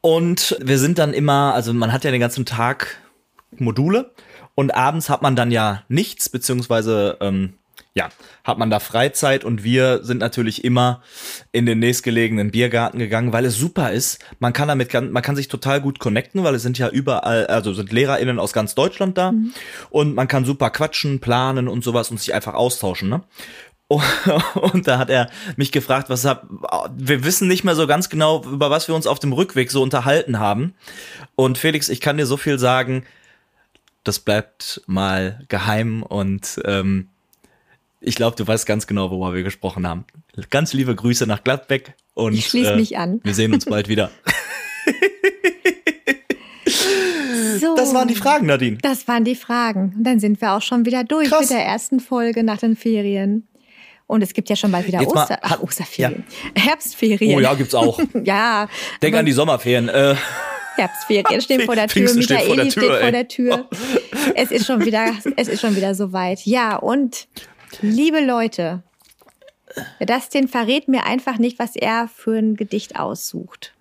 [0.00, 2.96] und wir sind dann immer, also man hat ja den ganzen Tag
[3.58, 4.12] Module
[4.54, 7.54] und abends hat man dann ja nichts, beziehungsweise ähm,
[7.94, 8.08] ja,
[8.42, 11.02] hat man da Freizeit und wir sind natürlich immer
[11.52, 14.24] in den nächstgelegenen Biergarten gegangen, weil es super ist.
[14.38, 17.74] Man kann damit, man kann sich total gut connecten, weil es sind ja überall, also
[17.74, 19.52] sind LehrerInnen aus ganz Deutschland da mhm.
[19.90, 23.22] und man kann super quatschen, planen und sowas und sich einfach austauschen, ne?
[24.54, 26.46] Und da hat er mich gefragt, was hab,
[26.96, 29.82] wir wissen nicht mehr so ganz genau, über was wir uns auf dem Rückweg so
[29.82, 30.74] unterhalten haben.
[31.34, 33.04] Und Felix, ich kann dir so viel sagen,
[34.02, 37.08] das bleibt mal geheim und ähm,
[38.02, 40.04] ich glaube, du weißt ganz genau, worüber wir gesprochen haben.
[40.50, 43.20] Ganz liebe Grüße nach Gladbeck und ich schließe äh, mich an.
[43.22, 44.10] Wir sehen uns bald wieder.
[47.60, 48.78] so, das waren die Fragen, Nadine.
[48.82, 49.94] Das waren die Fragen.
[49.96, 51.42] Und dann sind wir auch schon wieder durch Krass.
[51.42, 53.46] mit der ersten Folge nach den Ferien.
[54.06, 56.24] Und es gibt ja schon bald wieder Oster, ach, Osterferien.
[56.56, 56.64] Ja.
[56.64, 57.36] Herbstferien.
[57.36, 57.98] Oh ja, gibt's auch.
[58.24, 58.68] ja.
[59.00, 59.88] Denk an die Sommerferien.
[59.88, 60.16] Äh.
[60.76, 63.52] Herbstferien stehen vor der Tür, Pfingsten Michaeli steht vor der Tür.
[63.52, 63.68] Vor der Tür.
[64.34, 66.44] Es ist schon wieder, es ist schon wieder soweit.
[66.44, 67.26] Ja, und
[67.80, 68.82] liebe Leute,
[70.00, 73.72] Dustin verrät mir einfach nicht, was er für ein Gedicht aussucht.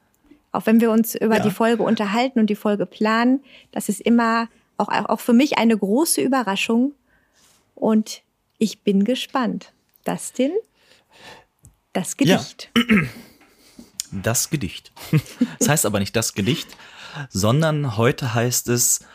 [0.52, 1.44] Auch wenn wir uns über ja.
[1.44, 5.78] die Folge unterhalten und die Folge planen, das ist immer auch, auch für mich eine
[5.78, 6.94] große Überraschung.
[7.76, 8.22] Und
[8.58, 9.74] ich bin gespannt.
[10.04, 10.52] Dustin,
[11.94, 12.70] das Gedicht.
[12.76, 12.84] Ja.
[14.12, 14.92] Das Gedicht.
[15.60, 16.68] Das heißt aber nicht das Gedicht,
[17.30, 19.06] sondern heute heißt es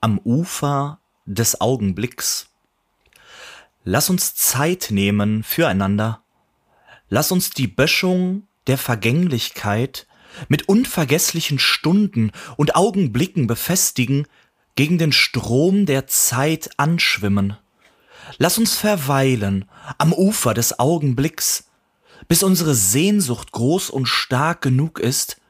[0.00, 2.47] am Ufer des Augenblicks.
[3.90, 6.22] Lass uns Zeit nehmen füreinander.
[7.08, 10.06] Lass uns die Böschung der Vergänglichkeit
[10.48, 14.26] mit unvergesslichen Stunden und Augenblicken befestigen,
[14.74, 17.56] gegen den Strom der Zeit anschwimmen.
[18.36, 19.64] Lass uns verweilen
[19.96, 21.70] am Ufer des Augenblicks,
[22.28, 25.40] bis unsere Sehnsucht groß und stark genug ist,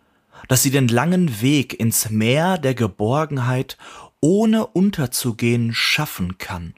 [0.46, 3.76] dass sie den langen Weg ins Meer der Geborgenheit
[4.20, 6.74] ohne unterzugehen schaffen kann.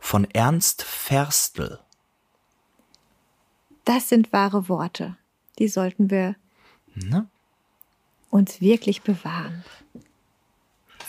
[0.00, 1.78] Von Ernst Ferstl.
[3.84, 5.16] Das sind wahre Worte.
[5.58, 6.36] Die sollten wir
[6.94, 7.28] Ne?
[8.30, 9.64] uns wirklich bewahren.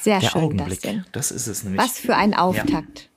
[0.01, 0.81] Sehr Der schön, Augenblick.
[0.81, 1.05] Dustin.
[1.11, 1.81] Das ist es nämlich.
[1.81, 3.09] Was für ein Auftakt.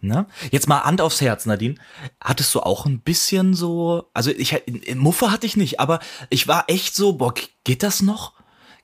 [0.00, 0.26] Ne?
[0.52, 1.74] Jetzt mal Hand aufs Herz, Nadine.
[2.20, 4.62] Hattest du auch ein bisschen so, also ich
[4.94, 5.98] Muffe hatte ich nicht, aber
[6.30, 7.34] ich war echt so, boah,
[7.64, 8.32] geht das noch?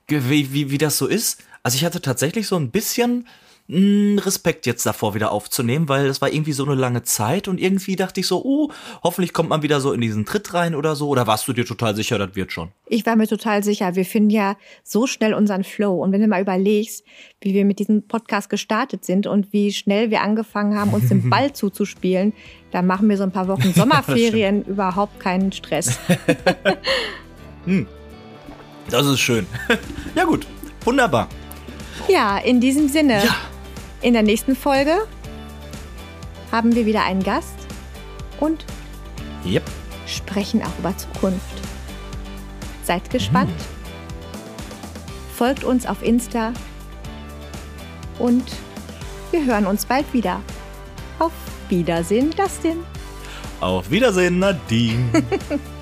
[0.07, 1.41] Wie, wie, wie das so ist?
[1.63, 3.27] Also ich hatte tatsächlich so ein bisschen
[3.67, 7.59] mh, Respekt jetzt davor wieder aufzunehmen, weil es war irgendwie so eine lange Zeit und
[7.59, 8.71] irgendwie dachte ich so, oh,
[9.03, 11.07] hoffentlich kommt man wieder so in diesen Tritt rein oder so.
[11.09, 12.69] Oder warst du dir total sicher, das wird schon?
[12.87, 15.95] Ich war mir total sicher, wir finden ja so schnell unseren Flow.
[16.03, 17.03] Und wenn du mal überlegst,
[17.41, 21.29] wie wir mit diesem Podcast gestartet sind und wie schnell wir angefangen haben, uns den
[21.29, 22.33] Ball zuzuspielen,
[22.71, 25.97] dann machen wir so ein paar Wochen Sommerferien überhaupt keinen Stress.
[28.89, 29.47] Das ist schön.
[30.15, 30.45] ja gut,
[30.83, 31.27] wunderbar.
[32.07, 33.35] Ja, in diesem Sinne, Ja,
[34.01, 35.07] in der nächsten Folge
[36.51, 37.55] haben wir wieder einen Gast
[38.39, 38.65] und
[39.45, 39.63] yep.
[40.05, 41.61] sprechen auch über Zukunft.
[42.83, 43.51] Seid gespannt.
[45.35, 46.53] Folgt uns auf Insta
[48.19, 48.43] und
[49.31, 50.41] wir hören uns bald wieder.
[51.19, 51.33] Auf
[51.69, 52.83] Wiedersehen, Dustin.
[53.59, 55.09] Auf Wiedersehen, Nadine.